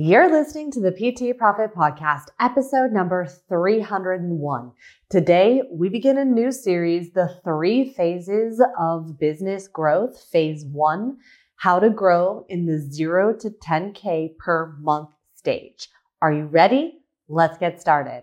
You're 0.00 0.30
listening 0.30 0.70
to 0.70 0.80
the 0.80 0.92
PT 0.92 1.36
Profit 1.36 1.74
Podcast, 1.74 2.26
episode 2.38 2.92
number 2.92 3.26
301. 3.48 4.70
Today, 5.10 5.62
we 5.72 5.88
begin 5.88 6.18
a 6.18 6.24
new 6.24 6.52
series, 6.52 7.10
The 7.14 7.40
Three 7.42 7.92
Phases 7.94 8.62
of 8.78 9.18
Business 9.18 9.66
Growth. 9.66 10.22
Phase 10.30 10.64
one, 10.64 11.16
how 11.56 11.80
to 11.80 11.90
grow 11.90 12.46
in 12.48 12.64
the 12.64 12.78
zero 12.78 13.34
to 13.40 13.50
10K 13.50 14.38
per 14.38 14.76
month 14.78 15.08
stage. 15.34 15.88
Are 16.22 16.32
you 16.32 16.44
ready? 16.44 17.00
Let's 17.26 17.58
get 17.58 17.80
started. 17.80 18.22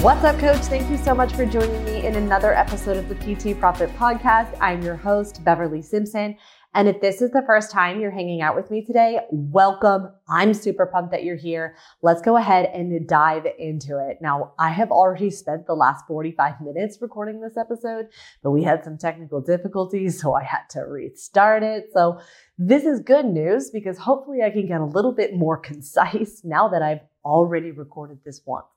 What's 0.00 0.22
up, 0.22 0.38
coach? 0.38 0.60
Thank 0.60 0.88
you 0.90 0.96
so 0.96 1.12
much 1.12 1.32
for 1.32 1.44
joining 1.44 1.84
me 1.84 2.06
in 2.06 2.14
another 2.14 2.54
episode 2.54 2.96
of 2.96 3.08
the 3.08 3.16
PT 3.16 3.58
Profit 3.58 3.90
Podcast. 3.96 4.56
I'm 4.60 4.80
your 4.80 4.94
host, 4.94 5.42
Beverly 5.42 5.82
Simpson. 5.82 6.36
And 6.72 6.86
if 6.86 7.00
this 7.00 7.20
is 7.20 7.32
the 7.32 7.42
first 7.44 7.72
time 7.72 7.98
you're 7.98 8.12
hanging 8.12 8.40
out 8.40 8.54
with 8.54 8.70
me 8.70 8.84
today, 8.84 9.18
welcome. 9.32 10.10
I'm 10.28 10.54
super 10.54 10.86
pumped 10.86 11.10
that 11.10 11.24
you're 11.24 11.34
here. 11.34 11.74
Let's 12.00 12.22
go 12.22 12.36
ahead 12.36 12.70
and 12.72 13.08
dive 13.08 13.44
into 13.58 13.98
it. 13.98 14.18
Now, 14.20 14.52
I 14.56 14.70
have 14.70 14.92
already 14.92 15.30
spent 15.30 15.66
the 15.66 15.74
last 15.74 16.06
45 16.06 16.60
minutes 16.60 16.98
recording 17.00 17.40
this 17.40 17.56
episode, 17.56 18.06
but 18.44 18.52
we 18.52 18.62
had 18.62 18.84
some 18.84 18.98
technical 18.98 19.40
difficulties, 19.40 20.20
so 20.20 20.32
I 20.32 20.44
had 20.44 20.68
to 20.70 20.82
restart 20.82 21.64
it. 21.64 21.86
So 21.92 22.20
this 22.56 22.84
is 22.84 23.00
good 23.00 23.26
news 23.26 23.70
because 23.72 23.98
hopefully 23.98 24.42
I 24.44 24.50
can 24.50 24.68
get 24.68 24.80
a 24.80 24.84
little 24.84 25.12
bit 25.12 25.34
more 25.34 25.56
concise 25.60 26.42
now 26.44 26.68
that 26.68 26.82
I've 26.82 27.00
already 27.28 27.70
recorded 27.70 28.18
this 28.24 28.40
once. 28.46 28.66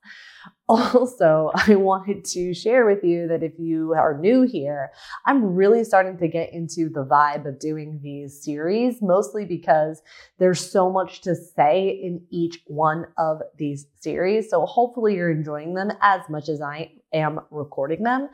Also, 0.70 1.52
I 1.68 1.76
wanted 1.76 2.24
to 2.26 2.54
share 2.54 2.86
with 2.86 3.04
you 3.04 3.28
that 3.28 3.44
if 3.44 3.52
you 3.60 3.94
are 3.94 4.18
new 4.18 4.44
here, 4.44 4.92
I'm 5.26 5.54
really 5.54 5.84
starting 5.84 6.18
to 6.20 6.28
get 6.30 6.54
into 6.54 6.90
the 6.90 7.04
vibe 7.04 7.46
of 7.46 7.60
doing 7.60 8.00
these 8.02 8.42
series, 8.42 9.02
mostly 9.02 9.44
because 9.44 10.02
there's 10.40 10.72
so 10.72 10.90
much 10.90 11.22
to 11.22 11.36
say 11.36 11.90
in 11.90 12.26
each 12.30 12.62
one 12.68 13.08
of 13.18 13.42
these 13.58 13.86
series. 14.00 14.50
So 14.50 14.66
hopefully 14.66 15.16
you're 15.16 15.30
enjoying 15.30 15.74
them 15.74 15.92
as 16.02 16.22
much 16.30 16.48
as 16.48 16.62
I 16.62 16.94
am 17.14 17.42
recording 17.52 18.04
them. 18.04 18.30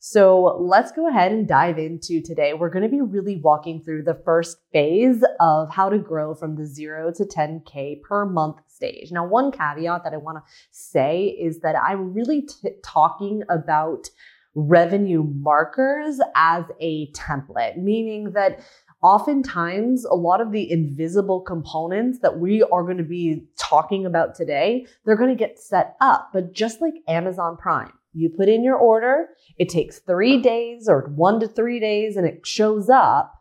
So 0.00 0.56
let's 0.60 0.92
go 0.92 1.08
ahead 1.08 1.32
and 1.32 1.48
dive 1.48 1.76
into 1.76 2.22
today. 2.22 2.54
We're 2.54 2.70
going 2.70 2.84
to 2.84 2.88
be 2.88 3.00
really 3.00 3.40
walking 3.42 3.82
through 3.82 4.04
the 4.04 4.20
first 4.24 4.58
phase 4.72 5.24
of 5.40 5.70
how 5.70 5.88
to 5.88 5.98
grow 5.98 6.36
from 6.36 6.54
the 6.54 6.66
zero 6.66 7.12
to 7.12 7.24
10K 7.24 8.02
per 8.02 8.24
month 8.24 8.58
stage. 8.68 9.10
Now, 9.10 9.26
one 9.26 9.50
caveat 9.50 10.04
that 10.04 10.14
I 10.14 10.18
want 10.18 10.38
to 10.38 10.52
say 10.70 11.24
is 11.26 11.60
that 11.60 11.74
I'm 11.74 12.14
really 12.14 12.42
t- 12.42 12.70
talking 12.84 13.42
about 13.48 14.08
revenue 14.54 15.24
markers 15.24 16.20
as 16.36 16.64
a 16.80 17.10
template, 17.12 17.76
meaning 17.76 18.32
that 18.32 18.60
oftentimes 19.02 20.04
a 20.04 20.14
lot 20.14 20.40
of 20.40 20.52
the 20.52 20.70
invisible 20.70 21.40
components 21.40 22.20
that 22.20 22.38
we 22.38 22.62
are 22.62 22.82
going 22.82 22.98
to 22.98 23.02
be 23.02 23.44
talking 23.56 24.06
about 24.06 24.34
today, 24.34 24.86
they're 25.04 25.16
going 25.16 25.30
to 25.30 25.36
get 25.36 25.58
set 25.58 25.96
up. 26.00 26.30
But 26.32 26.52
just 26.52 26.80
like 26.80 26.94
Amazon 27.06 27.56
Prime, 27.56 27.92
you 28.12 28.30
put 28.36 28.48
in 28.48 28.64
your 28.64 28.76
order, 28.76 29.28
it 29.58 29.68
takes 29.68 29.98
three 30.00 30.40
days 30.40 30.88
or 30.88 31.10
one 31.14 31.40
to 31.40 31.48
three 31.48 31.80
days 31.80 32.16
and 32.16 32.26
it 32.26 32.46
shows 32.46 32.88
up. 32.88 33.34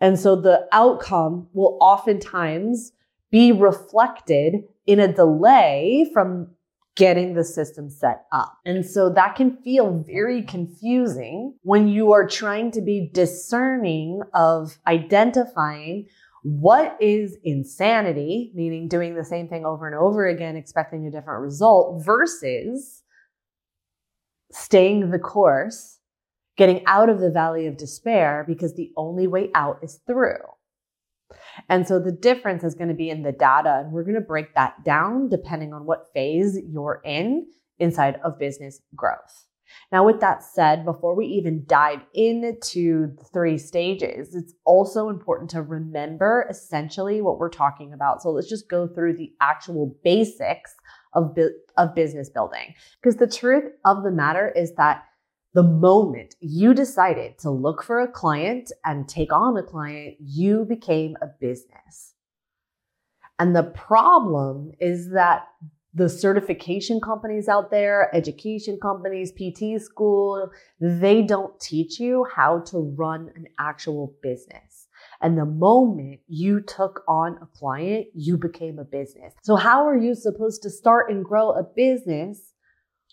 And 0.00 0.18
so 0.18 0.36
the 0.36 0.66
outcome 0.72 1.48
will 1.52 1.78
oftentimes 1.80 2.92
be 3.30 3.52
reflected 3.52 4.64
in 4.86 5.00
a 5.00 5.12
delay 5.12 6.10
from 6.12 6.48
getting 6.96 7.34
the 7.34 7.44
system 7.44 7.90
set 7.90 8.24
up. 8.32 8.58
And 8.64 8.86
so 8.86 9.10
that 9.10 9.34
can 9.34 9.56
feel 9.62 10.04
very 10.06 10.42
confusing 10.42 11.54
when 11.62 11.88
you 11.88 12.12
are 12.12 12.26
trying 12.26 12.70
to 12.72 12.80
be 12.80 13.10
discerning 13.12 14.20
of 14.32 14.78
identifying 14.86 16.06
what 16.42 16.96
is 17.00 17.36
insanity, 17.42 18.52
meaning 18.54 18.86
doing 18.86 19.14
the 19.14 19.24
same 19.24 19.48
thing 19.48 19.64
over 19.64 19.86
and 19.86 19.96
over 19.96 20.26
again, 20.26 20.56
expecting 20.56 21.06
a 21.06 21.10
different 21.10 21.42
result, 21.42 22.04
versus 22.04 23.02
staying 24.54 25.10
the 25.10 25.18
course, 25.18 25.98
getting 26.56 26.84
out 26.86 27.08
of 27.08 27.20
the 27.20 27.30
valley 27.30 27.66
of 27.66 27.76
despair 27.76 28.44
because 28.46 28.74
the 28.74 28.92
only 28.96 29.26
way 29.26 29.50
out 29.54 29.80
is 29.82 30.00
through. 30.06 30.38
And 31.68 31.86
so 31.86 31.98
the 31.98 32.12
difference 32.12 32.62
is 32.62 32.74
going 32.74 32.88
to 32.88 32.94
be 32.94 33.10
in 33.10 33.22
the 33.22 33.32
data, 33.32 33.82
and 33.82 33.92
we're 33.92 34.04
going 34.04 34.14
to 34.14 34.20
break 34.20 34.54
that 34.54 34.84
down 34.84 35.28
depending 35.28 35.72
on 35.72 35.86
what 35.86 36.12
phase 36.12 36.58
you're 36.68 37.00
in 37.04 37.46
inside 37.78 38.20
of 38.24 38.38
business 38.38 38.80
growth. 38.94 39.46
Now, 39.90 40.06
with 40.06 40.20
that 40.20 40.42
said, 40.42 40.84
before 40.84 41.16
we 41.16 41.26
even 41.26 41.64
dive 41.66 42.00
into 42.14 43.08
the 43.16 43.24
three 43.32 43.58
stages, 43.58 44.34
it's 44.34 44.54
also 44.64 45.08
important 45.08 45.50
to 45.50 45.62
remember 45.62 46.46
essentially 46.48 47.20
what 47.20 47.38
we're 47.38 47.48
talking 47.48 47.92
about. 47.92 48.22
So 48.22 48.30
let's 48.30 48.48
just 48.48 48.68
go 48.68 48.86
through 48.86 49.16
the 49.16 49.32
actual 49.40 49.96
basics 50.04 50.74
of, 51.14 51.34
bu- 51.34 51.54
of 51.76 51.94
business 51.94 52.28
building. 52.28 52.74
Because 53.00 53.16
the 53.16 53.26
truth 53.26 53.72
of 53.84 54.02
the 54.02 54.10
matter 54.10 54.48
is 54.54 54.74
that 54.74 55.04
the 55.54 55.62
moment 55.62 56.34
you 56.40 56.74
decided 56.74 57.38
to 57.38 57.50
look 57.50 57.82
for 57.82 58.00
a 58.00 58.08
client 58.08 58.72
and 58.84 59.08
take 59.08 59.32
on 59.32 59.56
a 59.56 59.62
client, 59.62 60.16
you 60.20 60.64
became 60.64 61.16
a 61.22 61.28
business. 61.40 62.14
And 63.38 63.54
the 63.54 63.62
problem 63.62 64.72
is 64.80 65.10
that 65.10 65.46
the 65.94 66.08
certification 66.08 67.00
companies 67.00 67.48
out 67.48 67.70
there, 67.70 68.14
education 68.14 68.78
companies, 68.82 69.30
PT 69.30 69.80
school, 69.80 70.50
they 70.80 71.22
don't 71.22 71.58
teach 71.60 72.00
you 72.00 72.26
how 72.34 72.60
to 72.60 72.92
run 72.96 73.30
an 73.36 73.46
actual 73.58 74.12
business. 74.22 74.73
And 75.24 75.38
the 75.38 75.46
moment 75.46 76.20
you 76.28 76.60
took 76.60 77.02
on 77.08 77.38
a 77.40 77.46
client, 77.46 78.08
you 78.14 78.36
became 78.36 78.78
a 78.78 78.84
business. 78.84 79.32
So 79.42 79.56
how 79.56 79.88
are 79.88 79.96
you 79.96 80.14
supposed 80.14 80.62
to 80.62 80.70
start 80.70 81.10
and 81.10 81.24
grow 81.24 81.50
a 81.50 81.62
business 81.64 82.52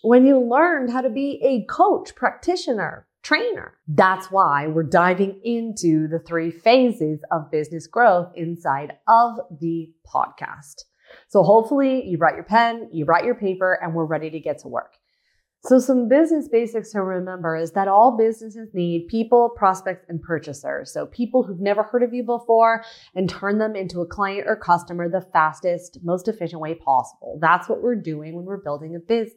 when 0.02 0.26
you 0.26 0.38
learned 0.38 0.92
how 0.92 1.00
to 1.00 1.08
be 1.08 1.40
a 1.42 1.64
coach, 1.72 2.14
practitioner, 2.14 3.06
trainer. 3.22 3.78
That's 3.88 4.30
why 4.30 4.66
we're 4.66 4.82
diving 4.82 5.40
into 5.42 6.06
the 6.08 6.18
three 6.18 6.50
phases 6.50 7.20
of 7.30 7.50
business 7.50 7.86
growth 7.86 8.32
inside 8.34 8.94
of 9.08 9.38
the 9.60 9.90
podcast. 10.06 10.82
So 11.28 11.42
hopefully 11.42 12.04
you 12.06 12.18
brought 12.18 12.34
your 12.34 12.44
pen, 12.44 12.88
you 12.92 13.04
brought 13.04 13.24
your 13.24 13.36
paper, 13.36 13.78
and 13.80 13.94
we're 13.94 14.04
ready 14.04 14.30
to 14.30 14.40
get 14.40 14.58
to 14.60 14.68
work. 14.68 14.96
So 15.64 15.78
some 15.78 16.08
business 16.08 16.48
basics 16.48 16.90
to 16.90 17.02
remember 17.02 17.54
is 17.56 17.70
that 17.72 17.86
all 17.86 18.16
businesses 18.16 18.70
need 18.74 19.06
people, 19.06 19.50
prospects, 19.50 20.04
and 20.08 20.20
purchasers. 20.20 20.92
So 20.92 21.06
people 21.06 21.44
who've 21.44 21.60
never 21.60 21.84
heard 21.84 22.02
of 22.02 22.12
you 22.12 22.24
before 22.24 22.82
and 23.14 23.28
turn 23.28 23.58
them 23.58 23.76
into 23.76 24.00
a 24.00 24.06
client 24.06 24.48
or 24.48 24.56
customer 24.56 25.08
the 25.08 25.20
fastest, 25.20 25.98
most 26.02 26.26
efficient 26.26 26.60
way 26.60 26.74
possible. 26.74 27.38
That's 27.40 27.68
what 27.68 27.80
we're 27.80 27.94
doing 27.94 28.34
when 28.34 28.44
we're 28.44 28.56
building 28.56 28.96
a 28.96 28.98
business. 28.98 29.36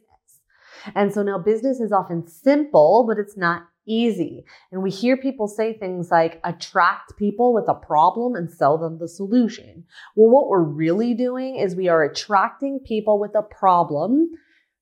And 0.96 1.14
so 1.14 1.22
now 1.22 1.38
business 1.38 1.78
is 1.78 1.92
often 1.92 2.26
simple, 2.26 3.04
but 3.06 3.18
it's 3.18 3.36
not 3.36 3.62
easy. 3.86 4.44
And 4.72 4.82
we 4.82 4.90
hear 4.90 5.16
people 5.16 5.46
say 5.46 5.74
things 5.74 6.10
like 6.10 6.40
attract 6.42 7.16
people 7.16 7.54
with 7.54 7.68
a 7.68 7.74
problem 7.74 8.34
and 8.34 8.50
sell 8.50 8.78
them 8.78 8.98
the 8.98 9.08
solution. 9.08 9.84
Well, 10.16 10.30
what 10.30 10.48
we're 10.48 10.64
really 10.64 11.14
doing 11.14 11.54
is 11.56 11.76
we 11.76 11.88
are 11.88 12.02
attracting 12.02 12.80
people 12.80 13.20
with 13.20 13.36
a 13.36 13.42
problem, 13.42 14.32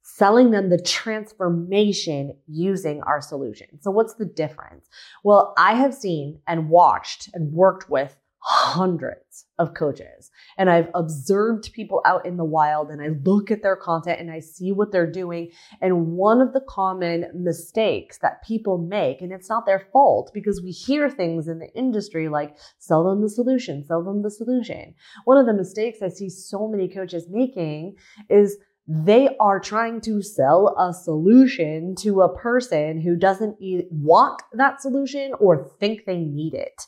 selling 0.05 0.51
them 0.51 0.69
the 0.69 0.81
transformation 0.81 2.37
using 2.47 3.03
our 3.03 3.21
solution. 3.21 3.67
So 3.81 3.91
what's 3.91 4.15
the 4.15 4.27
difference? 4.27 4.87
Well, 5.25 5.55
I 5.57 5.75
have 5.75 5.95
seen 5.95 6.41
and 6.47 6.69
watched 6.69 7.31
and 7.33 7.53
worked 7.53 7.89
with 7.89 8.15
hundreds 8.47 9.47
of 9.59 9.73
coaches 9.73 10.31
and 10.59 10.69
I've 10.69 10.91
observed 10.95 11.73
people 11.73 12.03
out 12.05 12.27
in 12.27 12.37
the 12.37 12.45
wild 12.45 12.91
and 12.91 13.01
I 13.01 13.09
look 13.25 13.51
at 13.51 13.63
their 13.63 13.77
content 13.77 14.21
and 14.21 14.31
I 14.31 14.41
see 14.41 14.73
what 14.73 14.93
they're 14.93 15.11
doing. 15.11 15.51
And 15.81 16.09
one 16.09 16.43
of 16.43 16.53
the 16.53 16.61
common 16.69 17.25
mistakes 17.35 18.19
that 18.19 18.45
people 18.47 18.77
make, 18.77 19.23
and 19.23 19.33
it's 19.33 19.49
not 19.49 19.65
their 19.65 19.89
fault 19.91 20.31
because 20.35 20.61
we 20.63 20.73
hear 20.73 21.09
things 21.09 21.49
in 21.49 21.59
the 21.59 21.73
industry 21.75 22.29
like 22.29 22.59
sell 22.79 23.05
them 23.05 23.23
the 23.23 23.31
solution, 23.31 23.83
sell 23.83 24.05
them 24.05 24.23
the 24.23 24.31
solution. 24.31 24.95
One 25.25 25.39
of 25.39 25.47
the 25.47 25.55
mistakes 25.55 26.03
I 26.03 26.09
see 26.09 26.29
so 26.29 26.69
many 26.69 26.89
coaches 26.89 27.27
making 27.31 27.97
is 28.29 28.59
they 28.87 29.35
are 29.41 29.61
trying 29.61 30.01
to 30.03 30.21
sell 30.21 30.77
a 30.79 30.93
solution 30.93 31.95
to 31.97 32.21
a 32.21 32.37
person 32.37 33.01
who 33.01 33.17
doesn't 33.17 33.57
want 33.91 34.43
that 34.53 34.83
solution 34.83 35.33
or 35.41 35.71
think 35.81 36.05
they 36.05 36.19
need 36.19 36.55
it. 36.55 36.83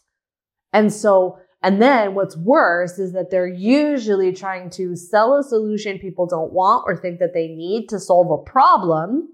And 0.73 0.93
so, 0.93 1.39
and 1.63 1.81
then 1.81 2.15
what's 2.15 2.37
worse 2.37 2.99
is 2.99 3.13
that 3.13 3.31
they're 3.31 3.49
usually 3.49 4.33
trying 4.33 4.69
to 4.71 4.95
sell 4.95 5.39
a 5.39 5.43
solution 5.43 5.99
people 5.99 6.27
don't 6.27 6.53
want 6.53 6.85
or 6.87 6.97
think 6.97 7.19
that 7.19 7.33
they 7.33 7.49
need 7.49 7.89
to 7.89 7.99
solve 7.99 8.31
a 8.31 8.43
problem 8.43 9.31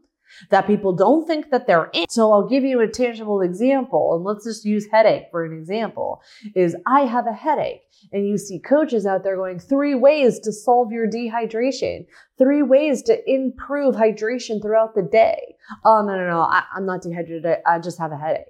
that 0.50 0.66
people 0.66 0.92
don't 0.92 1.26
think 1.26 1.50
that 1.50 1.66
they're 1.66 1.90
in. 1.92 2.06
So 2.08 2.32
I'll 2.32 2.48
give 2.48 2.64
you 2.64 2.80
a 2.80 2.88
tangible 2.88 3.40
example 3.40 4.14
and 4.14 4.24
let's 4.24 4.44
just 4.44 4.64
use 4.64 4.86
headache 4.90 5.26
for 5.30 5.44
an 5.44 5.52
example 5.52 6.22
is 6.54 6.76
I 6.86 7.02
have 7.02 7.26
a 7.26 7.32
headache 7.32 7.82
and 8.12 8.26
you 8.26 8.38
see 8.38 8.58
coaches 8.58 9.06
out 9.06 9.24
there 9.24 9.36
going 9.36 9.58
three 9.58 9.94
ways 9.94 10.40
to 10.40 10.52
solve 10.52 10.92
your 10.92 11.08
dehydration, 11.08 12.06
three 12.38 12.62
ways 12.62 13.02
to 13.02 13.18
improve 13.30 13.94
hydration 13.94 14.60
throughout 14.60 14.94
the 14.94 15.02
day. 15.02 15.54
Oh, 15.84 16.02
no, 16.04 16.16
no, 16.16 16.26
no. 16.26 16.40
I, 16.40 16.64
am 16.76 16.86
not 16.86 17.02
dehydrated. 17.02 17.58
I 17.66 17.78
just 17.78 17.98
have 17.98 18.12
a 18.12 18.16
headache. 18.16 18.46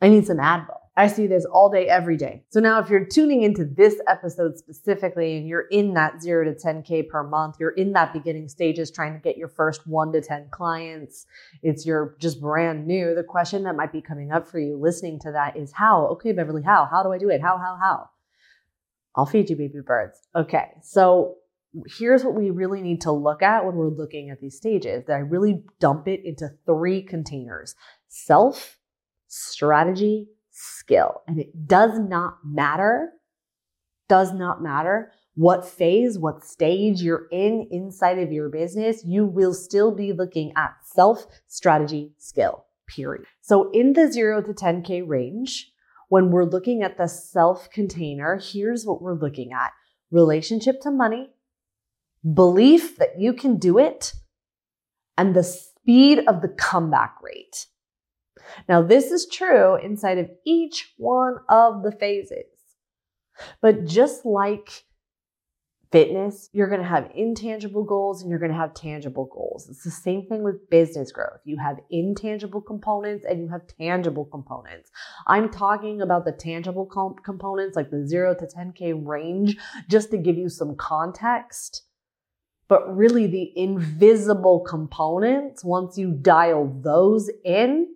I 0.00 0.08
need 0.08 0.26
some 0.26 0.38
Advil. 0.38 0.83
I 0.96 1.08
see 1.08 1.26
this 1.26 1.44
all 1.44 1.70
day, 1.70 1.88
every 1.88 2.16
day. 2.16 2.44
So 2.50 2.60
now 2.60 2.78
if 2.78 2.88
you're 2.88 3.04
tuning 3.04 3.42
into 3.42 3.64
this 3.64 4.00
episode 4.06 4.56
specifically 4.56 5.36
and 5.36 5.48
you're 5.48 5.66
in 5.70 5.94
that 5.94 6.22
zero 6.22 6.44
to 6.44 6.52
10K 6.52 7.08
per 7.08 7.24
month, 7.24 7.56
you're 7.58 7.70
in 7.70 7.92
that 7.94 8.12
beginning 8.12 8.48
stages 8.48 8.92
trying 8.92 9.12
to 9.12 9.18
get 9.18 9.36
your 9.36 9.48
first 9.48 9.86
one 9.88 10.12
to 10.12 10.20
10 10.20 10.48
clients, 10.52 11.26
it's 11.62 11.84
you're 11.84 12.16
just 12.20 12.40
brand 12.40 12.86
new. 12.86 13.14
The 13.14 13.24
question 13.24 13.64
that 13.64 13.74
might 13.74 13.92
be 13.92 14.00
coming 14.00 14.30
up 14.30 14.46
for 14.46 14.60
you 14.60 14.76
listening 14.76 15.18
to 15.20 15.32
that 15.32 15.56
is 15.56 15.72
how? 15.72 16.06
Okay, 16.12 16.30
Beverly, 16.30 16.62
how? 16.62 16.86
How 16.88 17.02
do 17.02 17.12
I 17.12 17.18
do 17.18 17.28
it? 17.28 17.42
How, 17.42 17.58
how, 17.58 17.76
how? 17.80 18.08
I'll 19.16 19.26
feed 19.26 19.50
you 19.50 19.56
baby 19.56 19.80
birds. 19.84 20.20
Okay. 20.36 20.70
So 20.82 21.36
here's 21.98 22.24
what 22.24 22.34
we 22.34 22.50
really 22.50 22.82
need 22.82 23.00
to 23.00 23.10
look 23.10 23.42
at 23.42 23.64
when 23.64 23.74
we're 23.74 23.88
looking 23.88 24.30
at 24.30 24.40
these 24.40 24.56
stages 24.56 25.04
that 25.06 25.14
I 25.14 25.20
really 25.20 25.64
dump 25.80 26.06
it 26.06 26.20
into 26.24 26.50
three 26.66 27.02
containers 27.02 27.74
self, 28.08 28.78
strategy, 29.26 30.28
skill. 30.64 31.22
And 31.26 31.38
it 31.38 31.66
does 31.66 31.98
not 31.98 32.38
matter, 32.44 33.10
does 34.08 34.32
not 34.32 34.62
matter 34.62 35.12
what 35.34 35.68
phase, 35.68 36.18
what 36.18 36.44
stage 36.44 37.02
you're 37.02 37.26
in 37.32 37.66
inside 37.70 38.18
of 38.18 38.32
your 38.32 38.48
business, 38.48 39.02
you 39.04 39.26
will 39.26 39.52
still 39.52 39.94
be 39.94 40.12
looking 40.12 40.52
at 40.56 40.74
self, 40.84 41.26
strategy, 41.48 42.12
skill, 42.18 42.64
period. 42.86 43.26
So 43.40 43.70
in 43.72 43.94
the 43.94 44.10
zero 44.10 44.42
to 44.42 44.52
10K 44.52 45.06
range, 45.06 45.72
when 46.08 46.30
we're 46.30 46.44
looking 46.44 46.82
at 46.82 46.98
the 46.98 47.08
self 47.08 47.68
container, 47.70 48.40
here's 48.40 48.86
what 48.86 49.02
we're 49.02 49.18
looking 49.18 49.52
at 49.52 49.72
relationship 50.10 50.80
to 50.82 50.90
money, 50.90 51.30
belief 52.32 52.96
that 52.98 53.18
you 53.18 53.32
can 53.32 53.58
do 53.58 53.78
it, 53.78 54.12
and 55.18 55.34
the 55.34 55.42
speed 55.42 56.20
of 56.28 56.42
the 56.42 56.48
comeback 56.48 57.16
rate. 57.20 57.66
Now, 58.68 58.82
this 58.82 59.10
is 59.10 59.26
true 59.26 59.76
inside 59.76 60.18
of 60.18 60.30
each 60.44 60.92
one 60.96 61.36
of 61.48 61.82
the 61.82 61.92
phases. 61.92 62.44
But 63.60 63.84
just 63.84 64.24
like 64.24 64.84
fitness, 65.94 66.50
you're 66.52 66.68
going 66.68 66.80
to 66.80 66.86
have 66.86 67.08
intangible 67.14 67.84
goals 67.84 68.20
and 68.20 68.28
you're 68.28 68.40
going 68.40 68.50
to 68.50 68.58
have 68.58 68.74
tangible 68.74 69.26
goals. 69.32 69.68
It's 69.68 69.84
the 69.84 69.92
same 69.92 70.26
thing 70.26 70.42
with 70.42 70.68
business 70.68 71.12
growth. 71.12 71.38
You 71.44 71.56
have 71.58 71.78
intangible 71.88 72.60
components 72.60 73.24
and 73.28 73.40
you 73.40 73.48
have 73.50 73.68
tangible 73.78 74.24
components. 74.24 74.90
I'm 75.28 75.50
talking 75.50 76.00
about 76.00 76.24
the 76.24 76.32
tangible 76.32 76.84
comp- 76.84 77.22
components 77.22 77.76
like 77.76 77.90
the 77.90 78.04
0 78.08 78.34
to 78.40 78.46
10k 78.46 79.06
range 79.06 79.56
just 79.88 80.10
to 80.10 80.18
give 80.18 80.36
you 80.36 80.48
some 80.48 80.74
context. 80.74 81.84
But 82.66 82.96
really 82.96 83.28
the 83.28 83.52
invisible 83.54 84.60
components, 84.60 85.62
once 85.62 85.96
you 85.96 86.10
dial 86.10 86.76
those 86.82 87.30
in, 87.44 87.94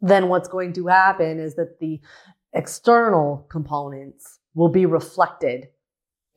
then 0.00 0.28
what's 0.28 0.48
going 0.48 0.72
to 0.74 0.86
happen 0.86 1.38
is 1.38 1.54
that 1.56 1.78
the 1.80 2.00
external 2.52 3.46
components 3.50 4.40
will 4.54 4.68
be 4.68 4.86
reflected 4.86 5.68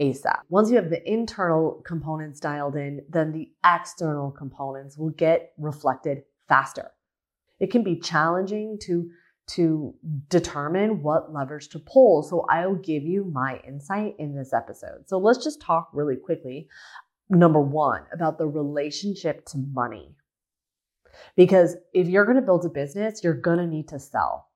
ASAP. 0.02 0.40
Once 0.50 0.70
you 0.70 0.76
have 0.76 0.90
the 0.90 1.12
internal 1.12 1.82
components 1.86 2.40
dialed 2.40 2.76
in, 2.76 3.02
then 3.10 3.32
the 3.32 3.52
external 3.66 4.32
components 4.32 4.98
will 4.98 5.12
get 5.12 5.54
reflected 5.58 6.24
faster. 6.48 6.92
It 7.60 7.72
can 7.72 7.84
be 7.84 8.00
challenging 8.00 8.78
to 8.84 9.10
to 9.46 9.94
determine 10.30 11.04
what 11.04 11.34
levers 11.34 11.68
to 11.68 11.80
pull. 11.80 12.24
So 12.24 12.46
I'll 12.50 12.76
give 12.76 13.04
you 13.04 13.26
my 13.26 13.60
insight 13.68 14.16
in 14.18 14.36
this 14.36 14.54
episode. 14.54 15.08
So 15.08 15.18
let's 15.18 15.44
just 15.44 15.62
talk 15.62 15.90
really 15.94 16.16
quickly. 16.16 16.70
Number 17.30 17.60
1 17.60 18.04
about 18.14 18.38
the 18.38 18.48
relationship 18.48 19.46
to 19.48 19.58
money. 19.74 20.16
Because 21.36 21.76
if 21.94 22.08
you're 22.08 22.26
going 22.26 22.38
to 22.38 22.42
build 22.42 22.66
a 22.66 22.70
business, 22.70 23.24
you're 23.24 23.34
going 23.34 23.60
to 23.60 23.68
need 23.68 23.88
to 23.90 24.00
sell. 24.00 24.50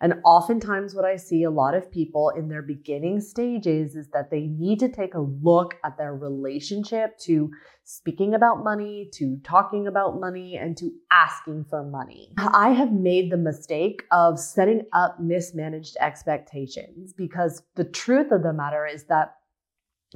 And 0.00 0.14
oftentimes, 0.24 0.94
what 0.94 1.04
I 1.04 1.16
see 1.16 1.44
a 1.44 1.50
lot 1.50 1.74
of 1.74 1.90
people 1.90 2.30
in 2.30 2.48
their 2.48 2.62
beginning 2.62 3.20
stages 3.20 3.94
is 3.94 4.08
that 4.08 4.30
they 4.30 4.46
need 4.46 4.80
to 4.80 4.88
take 4.88 5.14
a 5.14 5.20
look 5.20 5.76
at 5.84 5.96
their 5.96 6.14
relationship 6.14 7.18
to 7.20 7.50
speaking 7.84 8.34
about 8.34 8.64
money, 8.64 9.10
to 9.14 9.38
talking 9.44 9.86
about 9.86 10.18
money, 10.18 10.56
and 10.56 10.76
to 10.78 10.90
asking 11.12 11.66
for 11.68 11.84
money. 11.84 12.32
I 12.38 12.70
have 12.70 12.92
made 12.92 13.30
the 13.30 13.36
mistake 13.36 14.02
of 14.10 14.40
setting 14.40 14.82
up 14.92 15.20
mismanaged 15.20 15.96
expectations 16.00 17.12
because 17.12 17.62
the 17.76 17.84
truth 17.84 18.32
of 18.32 18.42
the 18.42 18.52
matter 18.52 18.86
is 18.86 19.04
that 19.04 19.36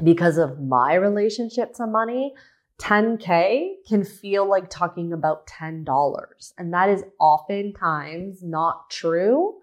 because 0.02 0.36
of 0.36 0.60
my 0.60 0.94
relationship 0.94 1.72
to 1.74 1.86
money, 1.86 2.34
10K 2.80 3.74
can 3.88 4.04
feel 4.04 4.48
like 4.48 4.68
talking 4.68 5.12
about 5.12 5.46
$10. 5.46 6.52
And 6.58 6.72
that 6.72 6.88
is 6.88 7.04
oftentimes 7.18 8.42
not 8.42 8.90
true 8.90 9.54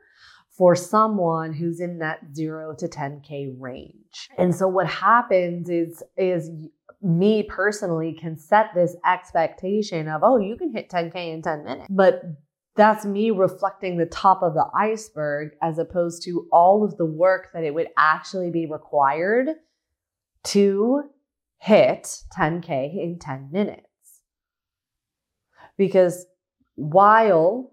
for 0.49 0.75
someone 0.75 1.53
who's 1.53 1.79
in 1.79 1.99
that 1.99 2.19
0 2.33 2.75
to 2.75 2.87
10k 2.87 3.55
range. 3.59 4.29
And 4.37 4.53
so 4.55 4.67
what 4.67 4.87
happens 4.87 5.69
is 5.69 6.03
is 6.15 6.49
me 7.01 7.43
personally 7.43 8.13
can 8.13 8.37
set 8.37 8.67
this 8.73 8.95
expectation 9.05 10.07
of 10.07 10.21
oh 10.23 10.37
you 10.37 10.55
can 10.55 10.71
hit 10.71 10.89
10k 10.89 11.33
in 11.33 11.41
10 11.41 11.63
minutes. 11.63 11.87
But 11.89 12.21
that's 12.75 13.05
me 13.05 13.31
reflecting 13.31 13.97
the 13.97 14.05
top 14.05 14.41
of 14.41 14.53
the 14.53 14.65
iceberg 14.75 15.51
as 15.61 15.77
opposed 15.77 16.23
to 16.23 16.47
all 16.51 16.83
of 16.83 16.97
the 16.97 17.05
work 17.05 17.49
that 17.53 17.63
it 17.63 17.73
would 17.73 17.87
actually 17.97 18.51
be 18.51 18.65
required 18.65 19.49
to 20.45 21.03
hit 21.63 22.23
10K 22.37 23.01
in 23.01 23.19
10 23.19 23.49
minutes. 23.51 23.87
Because 25.77 26.25
while 26.75 27.71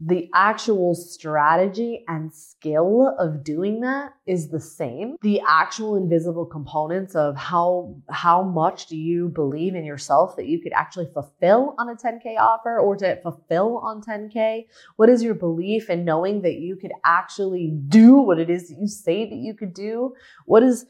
the 0.00 0.30
actual 0.32 0.94
strategy 0.94 2.04
and 2.06 2.32
skill 2.32 3.16
of 3.18 3.42
doing 3.42 3.80
that 3.80 4.12
is 4.26 4.48
the 4.48 4.60
same. 4.60 5.16
The 5.22 5.42
actual 5.46 5.96
invisible 5.96 6.46
components 6.46 7.16
of 7.16 7.36
how 7.36 7.96
how 8.08 8.44
much 8.44 8.86
do 8.86 8.96
you 8.96 9.28
believe 9.28 9.74
in 9.74 9.84
yourself 9.84 10.36
that 10.36 10.46
you 10.46 10.60
could 10.60 10.72
actually 10.72 11.08
fulfill 11.12 11.74
on 11.78 11.88
a 11.88 11.96
10k 11.96 12.38
offer 12.38 12.78
or 12.78 12.94
to 12.96 13.20
fulfill 13.22 13.78
on 13.78 14.00
10k? 14.00 14.66
What 14.94 15.08
is 15.08 15.20
your 15.20 15.34
belief 15.34 15.90
in 15.90 16.04
knowing 16.04 16.42
that 16.42 16.60
you 16.60 16.76
could 16.76 16.92
actually 17.04 17.76
do 17.88 18.14
what 18.18 18.38
it 18.38 18.50
is 18.50 18.68
that 18.68 18.78
you 18.78 18.86
say 18.86 19.28
that 19.28 19.36
you 19.36 19.52
could 19.52 19.74
do? 19.74 20.14
What 20.46 20.62
is 20.62 20.86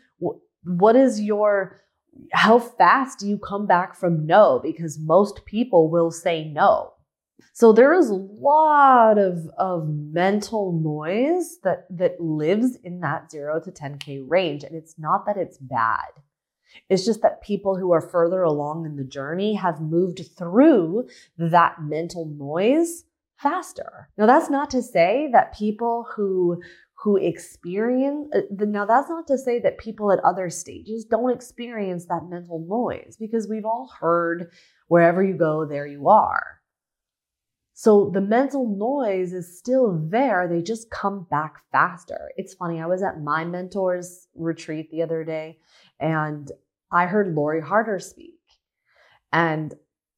what 0.65 0.97
is 0.97 1.19
your 1.19 1.81
how 2.33 2.59
fast 2.59 3.19
do 3.19 3.29
you 3.29 3.39
come 3.39 3.67
back 3.67 3.95
from 3.95 4.27
no? 4.27 4.61
Because 4.63 4.99
most 4.99 5.45
people 5.45 5.91
will 5.91 6.11
say 6.11 6.45
no. 6.45 6.93
So 7.53 7.73
there 7.73 7.93
is 7.93 8.11
a 8.11 8.15
lot 8.15 9.19
of, 9.19 9.49
of 9.59 9.89
mental 9.89 10.73
noise 10.73 11.59
that, 11.65 11.87
that 11.91 12.21
lives 12.21 12.77
in 12.85 13.01
that 13.01 13.31
zero 13.31 13.61
to 13.61 13.71
10K 13.71 14.25
range. 14.29 14.63
And 14.63 14.75
it's 14.77 14.99
not 14.99 15.27
that 15.27 15.37
it's 15.37 15.59
bad. 15.59 16.09
It's 16.89 17.05
just 17.05 17.23
that 17.23 17.43
people 17.43 17.77
who 17.77 17.93
are 17.93 18.01
further 18.01 18.43
along 18.43 18.87
in 18.87 18.97
the 18.97 19.05
journey 19.05 19.55
have 19.55 19.81
moved 19.81 20.21
through 20.37 21.09
that 21.37 21.83
mental 21.83 22.27
noise 22.27 23.05
faster. 23.39 24.09
Now, 24.17 24.27
that's 24.27 24.51
not 24.51 24.71
to 24.71 24.83
say 24.83 25.29
that 25.33 25.57
people 25.57 26.07
who 26.15 26.61
who 27.00 27.17
experience 27.17 28.28
uh, 28.35 28.40
now 28.50 28.85
that's 28.85 29.09
not 29.09 29.26
to 29.28 29.38
say 29.38 29.61
that 29.61 29.78
people 29.78 30.11
at 30.11 30.19
other 30.25 30.50
stages 30.50 31.05
don't 31.05 31.35
experience 31.35 32.07
that 32.07 32.28
mental 32.28 32.64
noise 32.69 33.17
because 33.19 33.49
we've 33.49 33.64
all 33.64 33.88
heard 34.00 34.50
wherever 34.88 35.23
you 35.23 35.35
go 35.35 35.64
there 35.64 35.87
you 35.87 36.09
are. 36.09 36.61
So 37.75 38.11
the 38.12 38.21
mental 38.21 38.69
noise 38.69 39.33
is 39.33 39.59
still 39.59 40.05
there 40.11 40.49
they 40.49 40.61
just 40.61 40.90
come 40.90 41.26
back 41.31 41.62
faster. 41.71 42.31
It's 42.37 42.55
funny 42.55 42.81
i 42.81 42.87
was 42.87 43.02
at 43.02 43.23
my 43.23 43.45
mentor's 43.45 44.26
retreat 44.35 44.90
the 44.90 45.02
other 45.02 45.25
day 45.25 45.59
and 46.00 46.50
i 46.90 47.07
heard 47.07 47.35
lori 47.35 47.61
harder 47.61 47.99
speak 47.99 48.38
and 49.33 49.75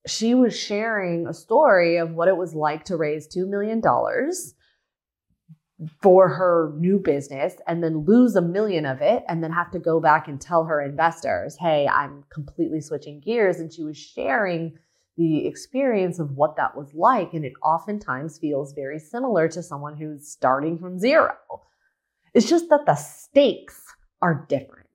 she 0.07 0.35
was 0.35 0.59
sharing 0.59 1.27
a 1.27 1.35
story 1.35 1.99
of 1.99 2.13
what 2.13 2.29
it 2.29 2.37
was 2.37 2.55
like 2.55 2.85
to 2.85 2.97
raise 2.97 3.29
$2 3.29 3.49
million 3.49 3.83
for 6.03 6.29
her 6.29 6.73
new 6.77 6.99
business 6.99 7.55
and 7.67 7.83
then 7.83 8.05
lose 8.05 8.37
a 8.37 8.43
million 8.43 8.85
of 8.85 9.01
it 9.01 9.23
and 9.29 9.43
then 9.43 9.53
have 9.53 9.71
to 9.71 9.79
go 9.79 10.01
back 10.01 10.29
and 10.29 10.41
tell 10.41 10.65
her 10.65 10.81
investors, 10.81 11.57
hey, 11.59 11.89
I'm 11.89 12.25
completely 12.31 12.81
switching 12.81 13.21
gears. 13.21 13.61
And 13.61 13.73
she 13.73 13.83
was 13.83 13.97
sharing 13.97 14.77
the 15.17 15.47
experience 15.47 16.19
of 16.19 16.33
what 16.33 16.57
that 16.57 16.77
was 16.77 16.93
like. 16.95 17.33
And 17.33 17.45
it 17.45 17.55
oftentimes 17.63 18.39
feels 18.39 18.75
very 18.75 18.99
similar 18.99 19.49
to 19.49 19.63
someone 19.63 19.97
who's 19.97 20.29
starting 20.29 20.79
from 20.79 20.99
zero. 20.99 21.35
It's 22.35 22.49
just 22.49 22.69
that 22.69 22.87
the 22.87 22.95
stakes 22.95 23.83
are 24.21 24.47
different. 24.49 24.87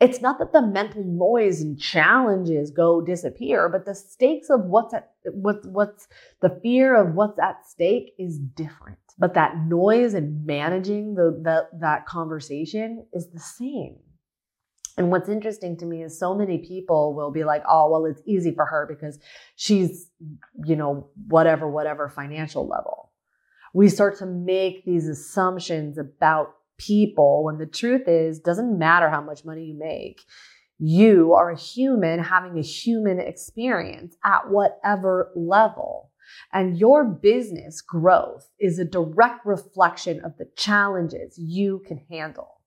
It's 0.00 0.20
not 0.20 0.38
that 0.40 0.52
the 0.52 0.62
mental 0.62 1.04
noise 1.04 1.60
and 1.60 1.80
challenges 1.80 2.70
go 2.70 3.00
disappear, 3.00 3.68
but 3.68 3.86
the 3.86 3.94
stakes 3.94 4.50
of 4.50 4.64
what's 4.64 4.92
at 4.92 5.12
what, 5.32 5.64
what's 5.64 6.08
the 6.42 6.58
fear 6.62 6.96
of 6.96 7.14
what's 7.14 7.38
at 7.38 7.66
stake 7.66 8.12
is 8.18 8.38
different. 8.38 8.98
But 9.18 9.34
that 9.34 9.56
noise 9.68 10.14
and 10.14 10.44
managing 10.44 11.14
the, 11.14 11.40
the 11.42 11.78
that 11.80 12.06
conversation 12.06 13.06
is 13.12 13.30
the 13.30 13.40
same. 13.40 13.98
And 14.96 15.10
what's 15.10 15.28
interesting 15.28 15.76
to 15.78 15.86
me 15.86 16.02
is 16.02 16.18
so 16.18 16.34
many 16.34 16.58
people 16.58 17.14
will 17.14 17.32
be 17.32 17.44
like, 17.44 17.62
oh, 17.68 17.90
well, 17.90 18.04
it's 18.06 18.22
easy 18.26 18.52
for 18.54 18.64
her 18.64 18.86
because 18.88 19.18
she's, 19.56 20.08
you 20.64 20.76
know, 20.76 21.10
whatever, 21.28 21.68
whatever 21.68 22.08
financial 22.08 22.68
level. 22.68 23.12
We 23.72 23.88
start 23.88 24.18
to 24.18 24.26
make 24.26 24.84
these 24.84 25.08
assumptions 25.08 25.98
about 25.98 26.54
people 26.78 27.44
when 27.44 27.58
the 27.58 27.66
truth 27.66 28.08
is 28.08 28.40
doesn't 28.40 28.78
matter 28.78 29.08
how 29.08 29.20
much 29.20 29.44
money 29.44 29.64
you 29.64 29.78
make 29.78 30.20
you 30.78 31.32
are 31.34 31.50
a 31.50 31.58
human 31.58 32.18
having 32.18 32.58
a 32.58 32.62
human 32.62 33.20
experience 33.20 34.16
at 34.24 34.50
whatever 34.50 35.30
level 35.36 36.10
and 36.52 36.78
your 36.78 37.04
business 37.04 37.80
growth 37.80 38.48
is 38.58 38.78
a 38.78 38.84
direct 38.84 39.44
reflection 39.46 40.20
of 40.24 40.36
the 40.36 40.48
challenges 40.56 41.38
you 41.38 41.82
can 41.86 41.98
handle. 42.10 42.60